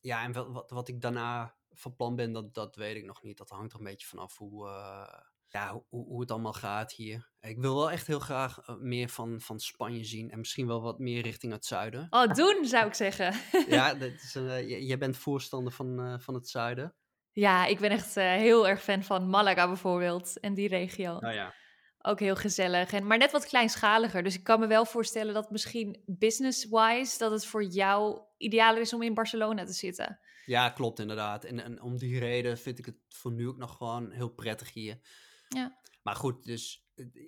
Ja, 0.01 0.23
en 0.23 0.31
wat, 0.31 0.47
wat, 0.51 0.69
wat 0.71 0.87
ik 0.87 1.01
daarna 1.01 1.55
van 1.69 1.95
plan 1.95 2.15
ben, 2.15 2.31
dat, 2.31 2.53
dat 2.53 2.75
weet 2.75 2.95
ik 2.95 3.05
nog 3.05 3.23
niet. 3.23 3.37
Dat 3.37 3.49
hangt 3.49 3.73
er 3.73 3.79
een 3.79 3.85
beetje 3.85 4.07
vanaf 4.07 4.37
hoe, 4.37 4.67
eh, 4.67 5.19
ja, 5.47 5.71
hoe- 5.89 6.05
hoe, 6.05 6.21
het 6.21 6.31
allemaal 6.31 6.53
gaat 6.53 6.91
hier. 6.93 7.29
Ik 7.39 7.57
wil 7.57 7.75
wel 7.75 7.91
echt 7.91 8.07
heel 8.07 8.19
graag 8.19 8.59
eh, 8.59 8.75
meer 8.75 9.09
van, 9.09 9.41
van 9.41 9.59
Spanje 9.59 10.03
zien. 10.03 10.31
En 10.31 10.37
misschien 10.39 10.67
wel 10.67 10.81
wat 10.81 10.99
meer 10.99 11.21
richting 11.21 11.51
het 11.53 11.65
zuiden. 11.65 12.07
Oh, 12.09 12.33
doen 12.33 12.65
zou 12.65 12.87
ik 12.87 12.93
zeggen. 12.93 13.33
Ja, 13.75 13.93
dat 13.93 14.11
is, 14.11 14.35
eh, 14.35 14.87
jij 14.87 14.97
bent 14.97 15.17
voorstander 15.17 15.73
van, 15.73 15.99
eh, 15.99 16.19
van 16.19 16.33
het 16.33 16.49
zuiden. 16.49 16.95
ja, 17.31 17.65
ik 17.65 17.79
ben 17.79 17.89
echt 17.91 18.17
eh, 18.17 18.25
heel 18.25 18.67
erg 18.67 18.81
fan 18.83 19.03
van 19.03 19.29
Malaga 19.29 19.67
bijvoorbeeld 19.67 20.39
en 20.39 20.53
die 20.53 20.67
regio. 20.67 21.17
Nou 21.19 21.33
ja. 21.33 21.53
Ook 22.01 22.19
heel 22.19 22.35
gezellig, 22.35 22.91
en, 22.91 23.07
maar 23.07 23.17
net 23.17 23.31
wat 23.31 23.45
kleinschaliger. 23.45 24.23
Dus 24.23 24.35
ik 24.35 24.43
kan 24.43 24.59
me 24.59 24.67
wel 24.67 24.85
voorstellen 24.85 25.33
dat 25.33 25.51
misschien 25.51 26.03
business-wise... 26.05 27.17
dat 27.17 27.31
het 27.31 27.45
voor 27.45 27.63
jou 27.63 28.21
idealer 28.37 28.81
is 28.81 28.93
om 28.93 29.01
in 29.01 29.13
Barcelona 29.13 29.65
te 29.65 29.73
zitten. 29.73 30.19
Ja, 30.45 30.69
klopt 30.69 30.99
inderdaad. 30.99 31.43
En, 31.43 31.63
en 31.63 31.81
om 31.81 31.97
die 31.97 32.19
reden 32.19 32.57
vind 32.57 32.79
ik 32.79 32.85
het 32.85 32.95
voor 33.09 33.31
nu 33.31 33.47
ook 33.47 33.57
nog 33.57 33.77
gewoon 33.77 34.11
heel 34.11 34.29
prettig 34.29 34.73
hier. 34.73 34.99
Ja. 35.47 35.77
Maar 36.01 36.15
goed, 36.15 36.43
dus 36.43 36.85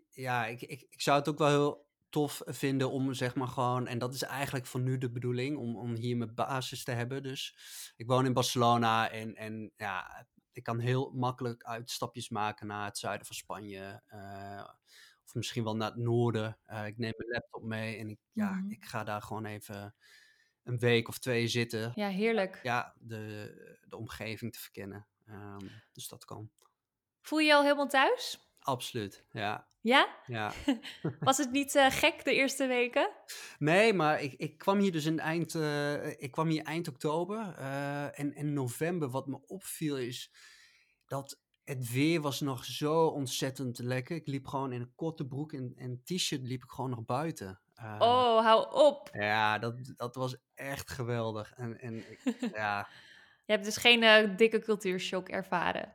ja, 0.09 0.45
ik, 0.45 0.61
ik, 0.61 0.87
ik 0.89 1.01
zou 1.01 1.19
het 1.19 1.27
ook 1.27 1.37
wel 1.37 1.47
heel 1.47 1.89
tof 2.09 2.41
vinden 2.45 2.91
om 2.91 3.13
zeg 3.13 3.35
maar 3.35 3.47
gewoon, 3.47 3.87
en 3.87 3.97
dat 3.97 4.13
is 4.13 4.21
eigenlijk 4.21 4.65
voor 4.65 4.79
nu 4.79 4.97
de 4.97 5.11
bedoeling, 5.11 5.57
om, 5.57 5.77
om 5.77 5.95
hier 5.95 6.17
mijn 6.17 6.35
basis 6.35 6.83
te 6.83 6.91
hebben. 6.91 7.23
Dus 7.23 7.55
ik 7.95 8.07
woon 8.07 8.25
in 8.25 8.33
Barcelona 8.33 9.09
en, 9.09 9.35
en 9.35 9.71
ja, 9.77 10.27
ik 10.51 10.63
kan 10.63 10.79
heel 10.79 11.11
makkelijk 11.13 11.63
uitstapjes 11.63 12.29
maken 12.29 12.67
naar 12.67 12.85
het 12.85 12.97
zuiden 12.97 13.25
van 13.27 13.35
Spanje. 13.35 14.01
eh, 14.07 14.69
of 15.25 15.33
misschien 15.35 15.63
wel 15.63 15.75
naar 15.75 15.89
het 15.91 15.99
noorden. 15.99 16.57
Eh, 16.65 16.85
ik 16.85 16.97
neem 16.97 17.13
mijn 17.17 17.29
laptop 17.29 17.63
mee 17.63 17.97
en 17.97 18.09
ik, 18.09 18.19
ja, 18.31 18.51
Mhm. 18.51 18.71
ik 18.71 18.85
ga 18.85 19.03
daar 19.03 19.21
gewoon 19.21 19.45
even 19.45 19.95
een 20.63 20.79
week 20.79 21.07
of 21.07 21.17
twee 21.19 21.47
zitten 21.47 21.91
Ja, 21.95 22.07
heerlijk. 22.07 22.59
ja, 22.63 22.95
de, 22.99 23.79
de 23.87 23.97
omgeving 23.97 24.53
te 24.53 24.59
verkennen. 24.59 25.07
Ehm, 25.25 25.67
dus 25.91 26.07
dat 26.07 26.25
kan. 26.25 26.51
Voel 27.21 27.39
je 27.39 27.45
je 27.45 27.53
al 27.55 27.61
helemaal 27.63 27.87
thuis? 27.87 28.39
Absoluut, 28.59 29.25
ja. 29.31 29.69
Ja? 29.81 30.07
ja. 30.25 30.51
Was 31.19 31.37
het 31.37 31.51
niet 31.51 31.75
eh, 31.75 31.85
gek 31.91 32.23
de 32.25 32.33
eerste 32.33 32.67
weken? 32.67 33.09
Nee, 33.57 33.93
maar 33.93 34.21
ik, 34.21 34.33
ik 34.33 34.57
kwam 34.57 34.79
hier 34.79 34.91
dus 34.91 35.05
in 35.05 35.19
eind, 35.19 35.55
eh, 35.55 36.07
ik 36.21 36.31
kwam 36.31 36.47
hier 36.47 36.63
eind 36.63 36.87
oktober. 36.87 37.55
eh, 37.57 38.19
en 38.19 38.33
in 38.35 38.53
november, 38.53 39.09
wat 39.09 39.27
me 39.27 39.39
opviel 39.47 39.97
is 39.97 40.31
dat 41.05 41.39
het 41.63 41.91
weer 41.91 42.21
was 42.21 42.39
nog 42.41 42.65
zo 42.65 43.05
ontzettend 43.05 43.79
lekker. 43.79 44.15
Ik 44.15 44.27
liep 44.27 44.47
gewoon 44.47 44.71
in 44.71 44.81
een 44.81 44.95
korte 44.95 45.25
broek 45.27 45.53
en, 45.53 45.73
en 45.75 46.01
t-shirt 46.03 46.41
liep 46.43 46.63
ik 46.63 46.69
gewoon 46.69 46.89
nog 46.89 47.05
buiten. 47.05 47.61
Oh, 47.99 48.39
hou 48.43 48.73
op. 48.73 49.09
Ja, 49.13 49.59
dat, 49.59 49.93
dat 49.97 50.15
was 50.15 50.35
echt 50.53 50.89
geweldig. 50.89 51.51
En, 51.55 51.79
en 51.79 51.95
ik- 52.11 52.37
ja, 52.55 52.87
Je 53.51 53.57
hebt 53.57 53.69
dus 53.69 53.77
geen 53.77 54.03
eh, 54.03 54.37
dikke 54.37 54.59
cultuurshock 54.59 55.29
ervaren. 55.29 55.93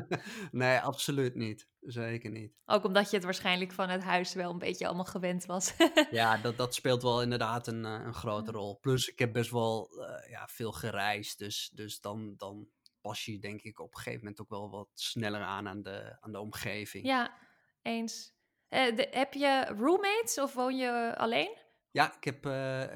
nee, 0.50 0.78
absoluut 0.78 1.34
niet. 1.34 1.68
Zeker 1.80 2.30
niet. 2.30 2.52
Ook 2.66 2.84
omdat 2.84 3.10
je 3.10 3.16
het 3.16 3.24
waarschijnlijk 3.24 3.72
van 3.72 3.88
het 3.88 4.02
huis 4.02 4.34
wel 4.34 4.50
een 4.50 4.58
beetje 4.58 4.86
allemaal 4.86 5.04
gewend 5.04 5.46
was. 5.46 5.72
Ja, 6.10 6.36
dat, 6.36 6.56
dat 6.56 6.74
speelt 6.74 7.02
wel 7.02 7.22
inderdaad 7.22 7.66
een, 7.66 7.84
eh, 7.84 8.00
een 8.04 8.14
grote 8.14 8.50
rol. 8.50 8.78
Plus, 8.80 9.08
ik 9.08 9.18
heb 9.18 9.32
best 9.32 9.50
wel 9.50 9.88
eh, 9.90 10.30
ja, 10.30 10.46
veel 10.46 10.72
gereisd. 10.72 11.38
Dus, 11.38 11.70
dus 11.74 12.00
dan, 12.00 12.34
dan 12.36 12.68
pas 13.00 13.24
je 13.24 13.38
denk 13.38 13.62
ik 13.62 13.80
op 13.80 13.94
een 13.94 14.00
gegeven 14.00 14.20
moment 14.20 14.40
ook 14.40 14.48
wel 14.50 14.70
wat 14.70 14.88
sneller 14.94 15.42
aan 15.42 15.68
aan 15.68 15.82
de, 15.82 16.16
aan 16.20 16.32
de 16.32 16.40
omgeving. 16.40 17.06
ja, 17.06 17.34
eens. 17.82 18.34
De- 18.68 19.08
heb 19.10 19.32
je 19.32 19.74
roommates 19.78 20.38
of 20.38 20.54
woon 20.54 20.76
je 20.76 21.14
alleen? 21.16 21.56
Ja, 21.90 22.16
ik 22.16 22.24
heb, 22.24 22.46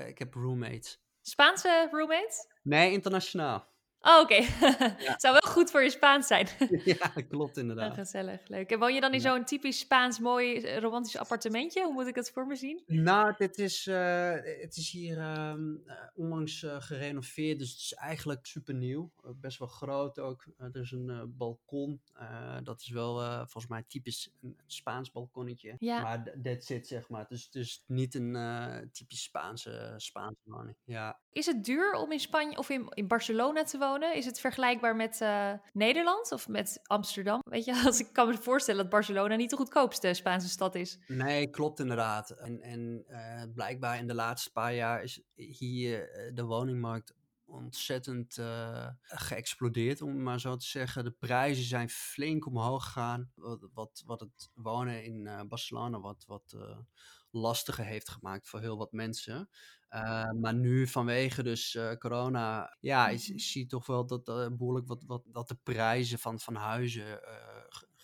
ik 0.09 0.19
heb 0.19 0.35
roommates. 0.35 1.01
Spaanse 1.23 1.88
roommates? 1.90 2.47
Nee, 2.62 2.92
internationaal. 2.92 3.75
Oh, 4.09 4.21
oké. 4.21 4.42
Zou 5.23 5.38
wel 5.40 5.51
goed 5.53 5.71
voor 5.71 5.83
je 5.83 5.90
Spaans 5.90 6.27
zijn. 6.27 6.47
ja, 6.85 7.12
klopt 7.29 7.57
inderdaad. 7.57 7.95
gezellig, 7.95 8.49
leuk. 8.49 8.71
En 8.71 8.79
woon 8.79 8.95
je 8.95 9.01
dan 9.01 9.12
in 9.12 9.21
Ja. 9.21 9.31
zo'n 9.35 9.45
typisch 9.45 9.79
Spaans 9.79 10.19
mooi 10.19 10.57
eh, 10.61 10.79
romantisch 10.79 11.16
appartementje? 11.16 11.83
Hoe 11.85 11.92
moet 11.92 12.07
ik 12.07 12.14
het 12.14 12.31
voor 12.31 12.47
me 12.47 12.57
zien? 12.57 12.83
Nou, 12.87 13.35
dit 13.37 13.59
is, 13.59 13.87
eh, 13.87 14.33
het 14.61 14.77
is 14.77 14.90
hier 14.90 15.19
ehm, 15.19 15.75
eh, 15.87 15.97
onlangs 16.14 16.66
gerenoveerd, 16.79 17.59
dus 17.59 17.71
het 17.71 17.79
is 17.81 17.95
eigenlijk 17.95 18.47
super 18.47 18.75
nieuw. 18.75 19.11
best 19.40 19.59
wel 19.59 19.69
groot 19.69 20.19
ook. 20.19 20.45
Er 20.59 20.77
is 20.81 20.90
een 20.90 21.35
balkon. 21.37 22.01
Dat 22.62 22.81
is 22.81 22.88
wel 22.88 23.16
volgens 23.37 23.66
mij 23.66 23.85
typisch 23.88 24.31
een 24.42 24.57
Spaans 24.66 25.12
balkonnetje. 25.12 25.75
Ja. 25.79 26.01
Maar 26.03 26.23
d- 26.25 26.45
that's 26.45 26.71
it, 26.71 26.87
zeg 26.87 27.09
maar. 27.09 27.27
Dus 27.29 27.45
het 27.45 27.55
is 27.55 27.83
niet 27.87 28.14
een 28.14 28.33
typisch 28.92 29.23
Spaanse, 29.23 29.95
Spaanse 29.97 30.40
woning. 30.45 30.77
Ja. 30.85 31.19
Is 31.37 31.46
het 31.46 31.64
duur 31.64 31.92
om 31.92 32.12
in 32.12 32.20
Spanje 32.20 32.57
of 32.57 32.70
in, 32.70 32.88
in 32.94 33.07
Barcelona 33.07 33.62
te 33.62 33.79
wonen? 33.79 34.14
Is 34.14 34.25
het 34.25 34.40
vergelijkbaar 34.40 34.96
met 34.96 35.20
uh, 35.22 35.53
Nederland 35.72 36.33
of 36.33 36.49
met 36.49 36.81
Amsterdam? 36.83 37.40
Weet 37.44 37.64
je, 37.64 37.83
als 37.87 38.01
ik 38.01 38.12
kan 38.12 38.29
me 38.29 38.37
voorstellen 38.37 38.81
dat 38.81 38.90
Barcelona 38.90 39.37
niet 39.37 39.51
de 39.51 39.57
goedkoopste 39.57 40.14
Spaanse 40.14 40.49
stad 40.49 40.75
is. 40.75 40.99
Nee, 41.07 41.51
klopt 41.51 41.81
inderdaad. 41.81 42.31
En, 42.31 42.61
en 42.61 43.05
uh, 43.09 43.42
blijkbaar 43.55 43.99
in 43.99 44.07
de 44.07 44.14
laatste 44.14 44.53
paar 44.53 44.75
jaar 44.75 45.03
is 45.03 45.20
hier 45.35 46.31
de 46.35 46.44
woningmarkt 46.44 47.14
ontzettend 47.44 48.38
geëxplodeerd, 49.03 50.03
om 50.03 50.22
maar 50.22 50.40
zo 50.40 50.57
te 50.57 50.66
zeggen. 50.66 51.05
De 51.05 51.11
prijzen 51.11 51.64
zijn 51.64 51.88
flink 51.88 52.46
omhoog 52.46 52.85
gegaan. 52.85 53.31
Wat, 53.72 54.03
wat, 54.07 54.20
het 54.20 54.51
wonen 54.55 55.05
in 55.05 55.46
Barcelona 55.49 56.01
wat, 56.01 56.25
wat 56.27 56.53
uh, 56.57 56.79
lastiger 57.31 57.85
heeft 57.85 58.09
gemaakt 58.09 58.49
voor 58.49 58.61
heel 58.61 58.77
wat 58.77 58.92
mensen. 58.92 59.49
Maar 60.40 60.55
nu 60.55 60.87
vanwege 60.87 61.42
dus 61.42 61.79
corona, 61.99 62.77
ja, 62.81 63.09
je, 63.09 63.33
je 63.33 63.38
ziet 63.40 63.68
toch 63.68 63.87
wel 63.87 64.07
dat 64.07 64.25
behoorlijk 64.25 64.87
wat, 64.87 65.05
wat, 65.07 65.22
dat 65.27 65.49
de 65.49 65.59
prijzen 65.62 66.18
van, 66.18 66.40
van 66.40 66.55
huizen 66.55 67.20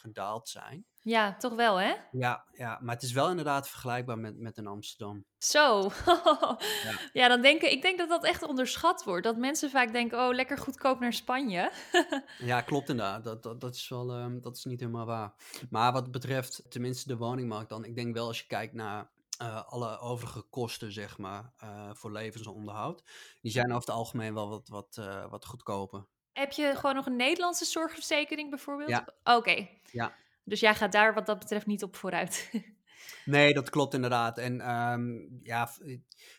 gedaald 0.02 0.48
zijn. 0.48 0.84
Ja, 1.02 1.36
toch 1.36 1.54
wel, 1.54 1.76
hè? 1.76 1.94
Ja, 2.10 2.44
ja, 2.52 2.78
maar 2.82 2.94
het 2.94 3.04
is 3.04 3.12
wel 3.12 3.30
inderdaad 3.30 3.68
vergelijkbaar 3.68 4.18
met, 4.18 4.38
met 4.38 4.56
in 4.56 4.66
Amsterdam. 4.66 5.24
Zo. 5.38 5.82
ja. 6.86 6.98
ja, 7.12 7.28
dan 7.28 7.42
denken, 7.42 7.72
ik 7.72 7.82
denk 7.82 7.98
dat 7.98 8.08
dat 8.08 8.24
echt 8.24 8.42
onderschat 8.42 9.04
wordt. 9.04 9.24
Dat 9.24 9.36
mensen 9.36 9.70
vaak 9.70 9.92
denken, 9.92 10.18
oh, 10.18 10.34
lekker 10.34 10.58
goedkoop 10.58 11.00
naar 11.00 11.12
Spanje. 11.12 11.72
ja, 12.38 12.60
klopt 12.60 12.88
inderdaad. 12.88 13.24
Dat, 13.24 13.42
dat, 13.42 13.60
dat 13.60 13.74
is 13.74 13.88
wel, 13.88 14.16
um, 14.16 14.40
dat 14.40 14.56
is 14.56 14.64
niet 14.64 14.80
helemaal 14.80 15.06
waar. 15.06 15.32
Maar 15.70 15.92
wat 15.92 16.10
betreft 16.10 16.62
tenminste 16.68 17.08
de 17.08 17.16
woningmarkt 17.16 17.68
dan, 17.68 17.84
ik 17.84 17.94
denk 17.94 18.14
wel 18.14 18.26
als 18.26 18.40
je 18.40 18.46
kijkt 18.46 18.74
naar 18.74 19.10
uh, 19.42 19.64
alle 19.66 19.98
overige 19.98 20.42
kosten, 20.42 20.92
zeg 20.92 21.18
maar, 21.18 21.52
uh, 21.64 21.90
voor 21.92 22.12
levensonderhoud, 22.12 23.02
die 23.40 23.52
zijn 23.52 23.66
over 23.66 23.80
het 23.80 23.90
algemeen 23.90 24.34
wel 24.34 24.48
wat, 24.48 24.68
wat, 24.68 24.96
uh, 25.00 25.30
wat 25.30 25.46
goedkoper. 25.46 26.06
Heb 26.32 26.52
je 26.52 26.72
gewoon 26.76 26.94
nog 26.94 27.06
een 27.06 27.16
Nederlandse 27.16 27.64
zorgverzekering 27.64 28.50
bijvoorbeeld? 28.50 28.88
Ja. 28.88 29.08
Oké. 29.24 29.36
Okay. 29.36 29.80
Ja. 29.90 30.14
Dus 30.44 30.60
jij 30.60 30.74
gaat 30.74 30.92
daar 30.92 31.14
wat 31.14 31.26
dat 31.26 31.38
betreft 31.38 31.66
niet 31.66 31.82
op 31.82 31.96
vooruit. 31.96 32.50
Nee, 33.24 33.54
dat 33.54 33.70
klopt 33.70 33.94
inderdaad. 33.94 34.38
En 34.38 34.70
um, 34.70 35.40
ja, 35.42 35.70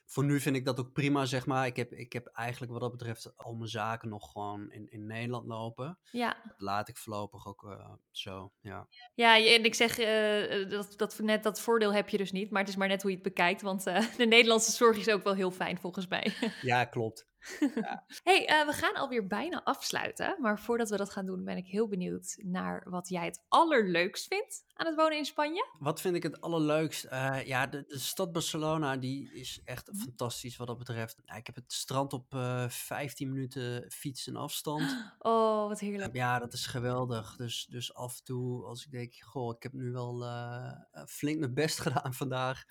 voor 0.05 0.23
nu 0.23 0.39
vind 0.39 0.55
ik 0.55 0.65
dat 0.65 0.79
ook 0.79 0.93
prima, 0.93 1.25
zeg 1.25 1.45
maar. 1.45 1.65
Ik 1.65 1.75
heb, 1.75 1.91
ik 1.91 2.13
heb 2.13 2.27
eigenlijk 2.27 2.71
wat 2.71 2.81
dat 2.81 2.91
betreft 2.91 3.37
al 3.37 3.53
mijn 3.53 3.69
zaken 3.69 4.09
nog 4.09 4.31
gewoon 4.31 4.71
in, 4.71 4.87
in 4.89 5.05
Nederland 5.05 5.47
lopen. 5.47 5.99
Ja. 6.11 6.41
Dat 6.47 6.61
laat 6.61 6.89
ik 6.89 6.97
voorlopig 6.97 7.47
ook 7.47 7.63
uh, 7.63 7.91
zo, 8.11 8.51
ja. 8.61 8.87
Ja, 9.13 9.35
en 9.37 9.63
ik 9.63 9.75
zeg, 9.75 9.99
uh, 9.99 10.69
dat, 10.69 10.93
dat, 10.97 11.19
net 11.19 11.43
dat 11.43 11.61
voordeel 11.61 11.93
heb 11.93 12.09
je 12.09 12.17
dus 12.17 12.31
niet. 12.31 12.51
Maar 12.51 12.61
het 12.61 12.69
is 12.69 12.75
maar 12.75 12.87
net 12.87 13.01
hoe 13.01 13.11
je 13.11 13.17
het 13.17 13.25
bekijkt. 13.25 13.61
Want 13.61 13.87
uh, 13.87 14.15
de 14.17 14.25
Nederlandse 14.25 14.71
zorg 14.71 14.97
is 14.97 15.09
ook 15.09 15.23
wel 15.23 15.35
heel 15.35 15.51
fijn, 15.51 15.77
volgens 15.77 16.07
mij. 16.07 16.33
Ja, 16.61 16.85
klopt. 16.85 17.31
Ja. 17.75 18.05
hey, 18.23 18.41
uh, 18.41 18.65
we 18.65 18.73
gaan 18.73 18.95
alweer 18.95 19.27
bijna 19.27 19.63
afsluiten. 19.63 20.35
Maar 20.39 20.59
voordat 20.59 20.89
we 20.89 20.97
dat 20.97 21.09
gaan 21.09 21.25
doen, 21.25 21.43
ben 21.43 21.57
ik 21.57 21.67
heel 21.67 21.87
benieuwd 21.87 22.35
naar 22.37 22.89
wat 22.89 23.09
jij 23.09 23.25
het 23.25 23.43
allerleukst 23.47 24.27
vindt 24.27 24.65
aan 24.73 24.85
het 24.85 24.95
wonen 24.95 25.17
in 25.17 25.25
Spanje. 25.25 25.67
Wat 25.79 26.01
vind 26.01 26.15
ik 26.15 26.23
het 26.23 26.41
allerleukst? 26.41 27.05
Uh, 27.05 27.45
ja, 27.45 27.67
de, 27.67 27.83
de, 27.87 27.99
stad 27.99 28.31
Barcelona 28.31 28.97
die 28.97 29.33
is 29.33 29.61
echt 29.65 29.89
fantastisch 29.95 30.57
wat 30.57 30.67
dat 30.67 30.77
betreft. 30.77 31.21
Ja, 31.25 31.35
ik 31.35 31.45
heb 31.45 31.55
het 31.55 31.73
strand 31.73 32.13
op 32.13 32.33
uh, 32.33 32.69
15 32.69 33.29
minuten 33.29 33.91
fietsen 33.91 34.35
afstand. 34.35 34.81
Oh, 35.19 35.67
wat 35.67 35.79
heerlijk. 35.79 36.13
Ja, 36.15 36.39
dat 36.39 36.53
is 36.53 36.65
geweldig. 36.65 37.35
Dus, 37.35 37.65
dus 37.69 37.93
af 37.93 38.17
en 38.17 38.23
toe, 38.23 38.65
als 38.65 38.85
ik 38.85 38.91
denk, 38.91 39.13
goh, 39.19 39.55
ik 39.55 39.63
heb 39.63 39.73
nu 39.73 39.91
wel 39.91 40.25
flink 41.07 41.39
mijn 41.39 41.53
best 41.53 41.79
gedaan 41.85 42.13
vandaag 42.13 42.63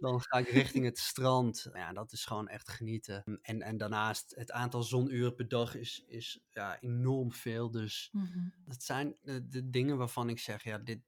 dan 0.00 0.20
ga 0.20 0.38
ik 0.38 0.48
richting 0.48 0.84
het 0.84 0.98
strand. 0.98 1.70
Ja, 1.72 1.92
dat 1.92 2.12
is 2.12 2.24
gewoon 2.24 2.48
echt 2.48 2.68
genieten. 2.68 3.38
En, 3.42 3.62
en 3.62 3.76
daarnaast, 3.76 4.34
het 4.36 4.50
aantal 4.50 4.82
zonuren 4.82 5.34
per 5.34 5.48
dag 5.48 5.74
is, 5.74 6.04
is 6.06 6.40
ja, 6.48 6.80
enorm 6.80 7.32
veel. 7.32 7.70
Dus 7.70 8.08
mm-hmm. 8.12 8.52
dat 8.64 8.82
zijn 8.82 9.16
de, 9.22 9.48
de, 9.48 9.70
dingen 9.70 9.96
waarvan 9.96 10.28
ik 10.28 10.38
zeg, 10.38 10.64
ja 10.64 10.78
dit, 10.78 11.00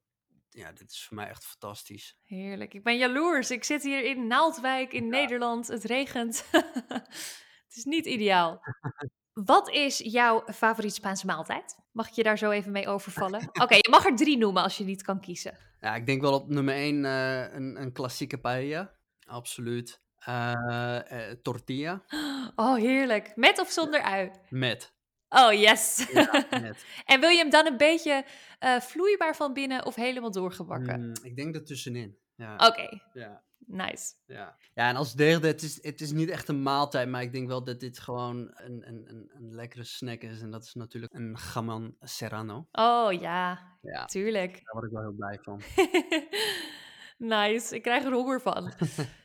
ja, 0.49 0.73
dit 0.73 0.91
is 0.91 1.05
voor 1.05 1.17
mij 1.17 1.29
echt 1.29 1.45
fantastisch. 1.45 2.19
Heerlijk. 2.23 2.75
Ik 2.75 2.83
ben 2.83 2.99
jaloers. 2.99 3.51
Ik 3.51 3.65
zit 3.65 3.83
hier 3.83 4.05
in 4.05 4.27
Naaldwijk 4.27 4.93
in 4.93 5.05
ja. 5.05 5.11
Nederland. 5.11 5.67
Het 5.67 5.85
regent. 5.85 6.45
het 7.67 7.75
is 7.75 7.85
niet 7.85 8.07
ideaal. 8.07 8.61
Wat 9.33 9.71
is 9.71 9.99
jouw 9.99 10.43
favoriete 10.47 10.95
Spaanse 10.95 11.27
maaltijd? 11.27 11.79
Mag 11.93 12.09
ik 12.09 12.15
je 12.15 12.23
daar 12.23 12.39
zo 12.39 12.51
even 12.51 12.73
mee 12.73 12.89
overvallen? 12.89 13.41
Oké, 13.49 13.63
okay, 13.63 13.79
je 13.81 13.91
mag 13.91 14.07
er 14.07 14.17
drie 14.17 14.39
noemen 14.39 14.63
als 14.63 14.77
je 14.77 14.85
niet 14.85 15.03
kan 15.03 15.21
kiezen. 15.21 15.57
Ja, 15.81 15.95
ik 15.95 16.07
denk 16.07 16.21
wel 16.21 16.35
op 16.35 16.49
nummer 16.49 16.75
één 16.75 17.05
uh, 17.05 17.53
een, 17.53 17.81
een 17.81 17.93
klassieke 17.93 18.39
paella. 18.39 18.93
Absoluut. 19.27 20.01
Uh, 20.29 21.01
uh, 21.13 21.31
tortilla. 21.43 22.03
Oh, 22.57 22.75
heerlijk. 22.75 23.33
Met 23.37 23.61
of 23.61 23.71
zonder 23.71 24.03
ui? 24.03 24.31
Met. 24.49 24.93
Oh, 25.29 25.53
yes. 25.53 26.07
Ja, 26.13 26.47
met. 26.63 26.85
en 27.05 27.21
wil 27.21 27.29
je 27.29 27.39
hem 27.39 27.51
dan 27.51 27.67
een 27.67 27.77
beetje 27.77 28.25
vloeibaar 28.81 29.37
van 29.37 29.53
binnen 29.53 29.87
of 29.87 29.95
helemaal 29.95 30.31
doorgebakken? 30.31 31.01
Mm, 31.01 31.13
ik 31.23 31.37
denk 31.37 31.55
er 31.55 31.65
tussenin. 31.65 32.19
Ja. 32.35 32.55
Oké. 32.55 32.65
Okay. 32.65 33.03
Ja. 33.13 33.43
Nice. 33.67 34.15
Ja. 34.27 34.57
ja, 34.75 34.89
en 34.89 34.97
als 34.97 35.15
derde, 35.15 35.47
het 35.47 35.63
is, 35.63 35.83
het 35.83 36.01
is 36.01 36.13
niet 36.13 36.29
echt 36.29 36.49
een 36.49 36.63
maaltijd, 36.63 37.09
maar 37.09 37.23
ik 37.23 37.33
denk 37.33 37.49
wel 37.49 37.65
dat 37.65 37.81
dit 37.81 37.99
gewoon 37.99 38.51
een, 38.55 38.89
een, 38.89 39.05
een, 39.09 39.31
een 39.35 39.55
lekkere 39.55 39.85
snack 39.85 40.21
is. 40.21 40.41
En 40.41 40.51
dat 40.51 40.65
is 40.65 40.75
natuurlijk 40.75 41.15
een 41.15 41.39
gaman 41.39 41.97
serrano. 42.01 42.69
Oh 42.73 43.13
ja, 43.13 43.77
ja. 43.83 44.05
tuurlijk. 44.05 44.53
Daar 44.53 44.75
word 44.75 44.85
ik 44.85 44.91
wel 44.91 45.03
heel 45.03 45.13
blij 45.13 45.39
van. 45.43 45.61
nice, 47.39 47.75
ik 47.75 47.83
krijg 47.83 48.05
er 48.05 48.13
honger 48.13 48.41
van. 48.41 48.73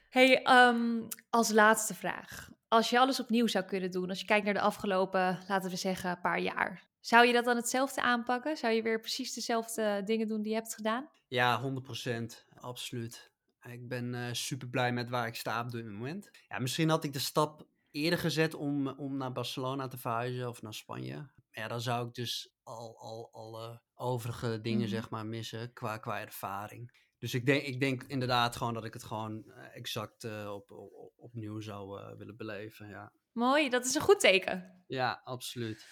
hey, 0.10 0.48
um, 0.68 1.08
als 1.30 1.52
laatste 1.52 1.94
vraag. 1.94 2.50
Als 2.68 2.90
je 2.90 3.00
alles 3.00 3.20
opnieuw 3.20 3.48
zou 3.48 3.66
kunnen 3.66 3.92
doen, 3.92 4.10
als 4.10 4.20
je 4.20 4.26
kijkt 4.26 4.46
naar 4.46 4.54
de 4.54 4.62
afgelopen, 4.62 5.40
laten 5.48 5.70
we 5.70 5.76
zeggen, 5.76 6.20
paar 6.22 6.40
jaar. 6.40 6.88
Zou 7.00 7.28
je 7.28 7.34
dat 7.34 7.46
dan 7.46 7.56
hetzelfde 7.56 8.02
aanpakken? 8.02 8.58
Zou 8.58 8.74
je 8.74 8.82
weer 8.82 9.00
precies 9.00 9.34
dezelfde 9.34 10.02
dingen 10.06 10.28
doen 10.28 10.42
die 10.42 10.52
je 10.52 10.58
hebt 10.58 10.76
gedaan? 10.76 11.10
Ja, 11.28 11.62
100%. 11.62 12.46
Absoluut. 12.60 13.34
Ik 13.70 13.88
ben 13.88 14.14
uh, 14.14 14.28
super 14.32 14.68
blij 14.68 14.92
met 14.94 15.10
waar 15.10 15.28
ik 15.28 15.36
sta 15.36 15.62
op 15.62 15.72
dit 15.72 15.86
moment. 15.86 16.30
Ja, 16.48 16.60
misschien 16.60 16.90
had 16.90 17.04
ik 17.04 17.14
de 17.14 17.20
stap 17.20 17.68
eerder 17.92 18.20
gezet 18.20 18.54
om, 18.54 18.88
om 18.88 19.18
naar 19.18 19.32
Barcelona 19.32 19.88
te 19.88 19.98
verhuizen 19.98 20.48
of 20.50 20.62
naar 20.62 20.74
Spanje. 20.74 21.30
Ja, 21.52 21.68
dan 21.68 21.82
zou 21.82 22.08
ik 22.08 22.14
dus 22.14 22.54
al, 22.64 22.98
al 23.00 23.30
alle 23.32 23.82
overige 23.94 24.62
dingen 24.62 24.80
Mhm. 24.80 24.90
zeg 24.90 25.10
maar 25.10 25.26
missen 25.26 25.74
qua, 25.74 25.98
qua 25.98 26.20
ervaring. 26.20 27.04
Dus 27.18 27.34
ik 27.34 27.46
denk, 27.46 27.62
ik 27.64 27.80
denk 27.80 28.04
inderdaad 28.04 28.56
gewoon 28.56 28.74
dat 28.74 28.86
ik 28.86 28.94
het 28.94 29.04
gewoon 29.04 29.44
eh, 29.52 29.76
exact 29.76 30.24
eh, 30.24 30.52
op, 30.54 30.72
op, 30.72 31.14
opnieuw 31.16 31.60
zou 31.60 32.02
eh, 32.02 32.18
willen 32.18 32.38
beleven. 32.38 32.88
Ja. 32.90 33.12
Mooi, 33.32 33.70
dat 33.70 33.86
is 33.86 33.96
een 33.96 34.02
goed 34.02 34.20
teken. 34.20 34.84
ja, 34.88 35.22
absoluut. 35.24 35.88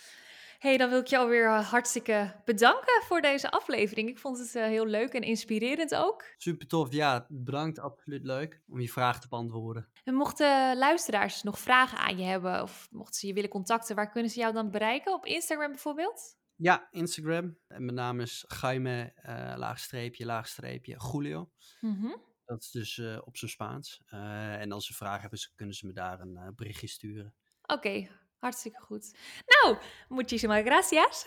Hey, 0.63 0.77
dan 0.77 0.89
wil 0.89 0.99
ik 0.99 1.07
je 1.07 1.17
alweer 1.17 1.45
uh, 1.45 1.69
hartstikke 1.69 2.41
bedanken 2.45 3.03
voor 3.03 3.21
deze 3.21 3.51
aflevering. 3.51 4.09
Ik 4.09 4.17
vond 4.17 4.37
het 4.37 4.55
uh, 4.55 4.63
heel 4.63 4.85
leuk 4.85 5.13
en 5.13 5.21
inspirerend 5.21 5.95
ook. 5.95 6.23
Super 6.37 6.67
tof. 6.67 6.91
Ja, 6.91 7.25
bedankt. 7.29 7.79
Absoluut 7.79 8.23
leuk 8.23 8.61
om 8.67 8.79
je 8.79 8.89
vraag 8.89 9.21
te 9.21 9.27
beantwoorden. 9.27 9.89
En 10.03 10.13
mochten 10.13 10.77
luisteraars 10.77 11.43
nog 11.43 11.59
vragen 11.59 11.97
aan 11.97 12.17
je 12.17 12.23
hebben 12.23 12.61
of 12.61 12.87
mochten 12.91 13.19
ze 13.19 13.27
je 13.27 13.33
willen 13.33 13.49
contacten, 13.49 13.95
waar 13.95 14.11
kunnen 14.11 14.31
ze 14.31 14.39
jou 14.39 14.53
dan 14.53 14.71
bereiken? 14.71 15.13
Op 15.13 15.25
Instagram 15.25 15.71
bijvoorbeeld? 15.71 16.37
Ja, 16.55 16.87
Instagram. 16.91 17.57
En 17.67 17.85
mijn 17.85 17.97
naam 17.97 18.19
is 18.19 18.45
Jaime, 18.61 19.13
uh, 19.25 19.53
laagstreepje, 19.57 20.25
laagstreepje, 20.25 20.97
Julio. 21.11 21.51
Mhm. 21.81 22.15
Dat 22.45 22.61
is 22.61 22.71
dus 22.71 22.97
uh, 22.97 23.17
op 23.25 23.37
zijn 23.37 23.51
Spaans. 23.51 24.01
Uh, 24.13 24.61
en 24.61 24.71
als 24.71 24.85
ze 24.85 24.93
vragen 24.93 25.21
hebben, 25.21 25.39
kunnen 25.55 25.75
ze 25.75 25.85
me 25.85 25.93
daar 25.93 26.19
een 26.19 26.53
berichtje 26.55 26.87
sturen. 26.87 27.35
Oké, 27.61 27.73
okay, 27.73 28.09
hartstikke 28.43 28.79
goed. 28.79 29.13
Nou, 29.45 29.77
muchísimas 30.09 30.61
gracias. 30.61 31.25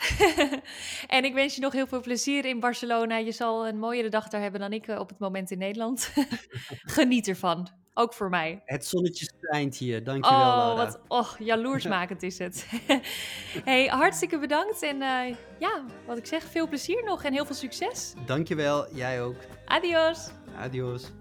en 1.17 1.25
ik 1.25 1.35
wens 1.35 1.55
je 1.55 1.61
nog 1.61 1.73
heel 1.73 1.87
veel 1.87 2.01
plezier 2.01 2.45
in 2.45 2.61
Barcelona. 2.61 3.17
Je 3.17 3.33
zal 3.33 3.69
een 3.69 3.79
mooiere 3.79 4.09
dag 4.09 4.29
daar 4.29 4.41
hebben 4.41 4.61
dan 4.61 4.73
ik 4.73 4.89
op 4.89 5.09
het 5.09 5.19
moment 5.19 5.51
in 5.51 5.59
Nederland. 5.59 6.13
Geniet 6.97 7.29
ervan. 7.29 7.69
Ook 7.95 8.15
voor 8.15 8.29
mij. 8.29 8.63
Het 8.65 8.87
zonnetje 8.87 9.31
schijnt 9.39 9.77
hier, 9.77 10.05
dankjewel 10.05 10.41
oh, 10.41 10.57
Laura. 10.57 10.85
Wat, 10.85 11.01
oh, 11.09 11.33
jaloersmakend 11.39 12.23
is 12.23 12.39
het. 12.39 12.67
hey, 13.71 13.87
hartstikke 13.87 14.39
bedankt. 14.39 14.83
En 14.83 14.97
uh, 14.97 15.37
ja, 15.59 15.85
wat 16.07 16.17
ik 16.17 16.27
zeg, 16.27 16.43
veel 16.43 16.69
plezier 16.69 17.05
nog 17.05 17.25
en 17.25 17.33
heel 17.33 17.47
veel 17.47 17.55
succes. 17.55 18.15
Dankjewel, 18.27 18.95
jij 18.95 19.23
ook. 19.23 19.37
Adios. 19.65 20.29
Adios. 20.57 21.13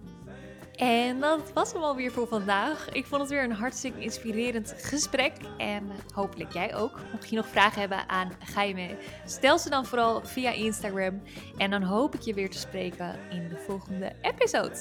En 0.75 1.19
dat 1.19 1.51
was 1.53 1.73
hem 1.73 1.81
alweer 1.81 2.11
voor 2.11 2.27
vandaag. 2.27 2.89
Ik 2.91 3.05
vond 3.05 3.21
het 3.21 3.29
weer 3.29 3.43
een 3.43 3.51
hartstikke 3.51 3.99
inspirerend 3.99 4.75
gesprek. 4.77 5.33
En 5.57 5.89
hopelijk 6.13 6.53
jij 6.53 6.75
ook. 6.75 6.99
Mocht 7.11 7.29
je 7.29 7.35
nog 7.35 7.47
vragen 7.47 7.79
hebben 7.79 8.09
aan 8.09 8.31
Jaime, 8.55 8.97
stel 9.25 9.59
ze 9.59 9.69
dan 9.69 9.85
vooral 9.85 10.21
via 10.25 10.51
Instagram. 10.51 11.21
En 11.57 11.69
dan 11.69 11.83
hoop 11.83 12.15
ik 12.15 12.21
je 12.21 12.33
weer 12.33 12.49
te 12.49 12.57
spreken 12.57 13.19
in 13.29 13.47
de 13.47 13.57
volgende 13.57 14.11
episode. 14.21 14.75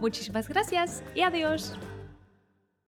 Muchísimas 0.00 0.46
gracias 0.46 1.00
y 1.14 1.20
adiós. 1.20 1.93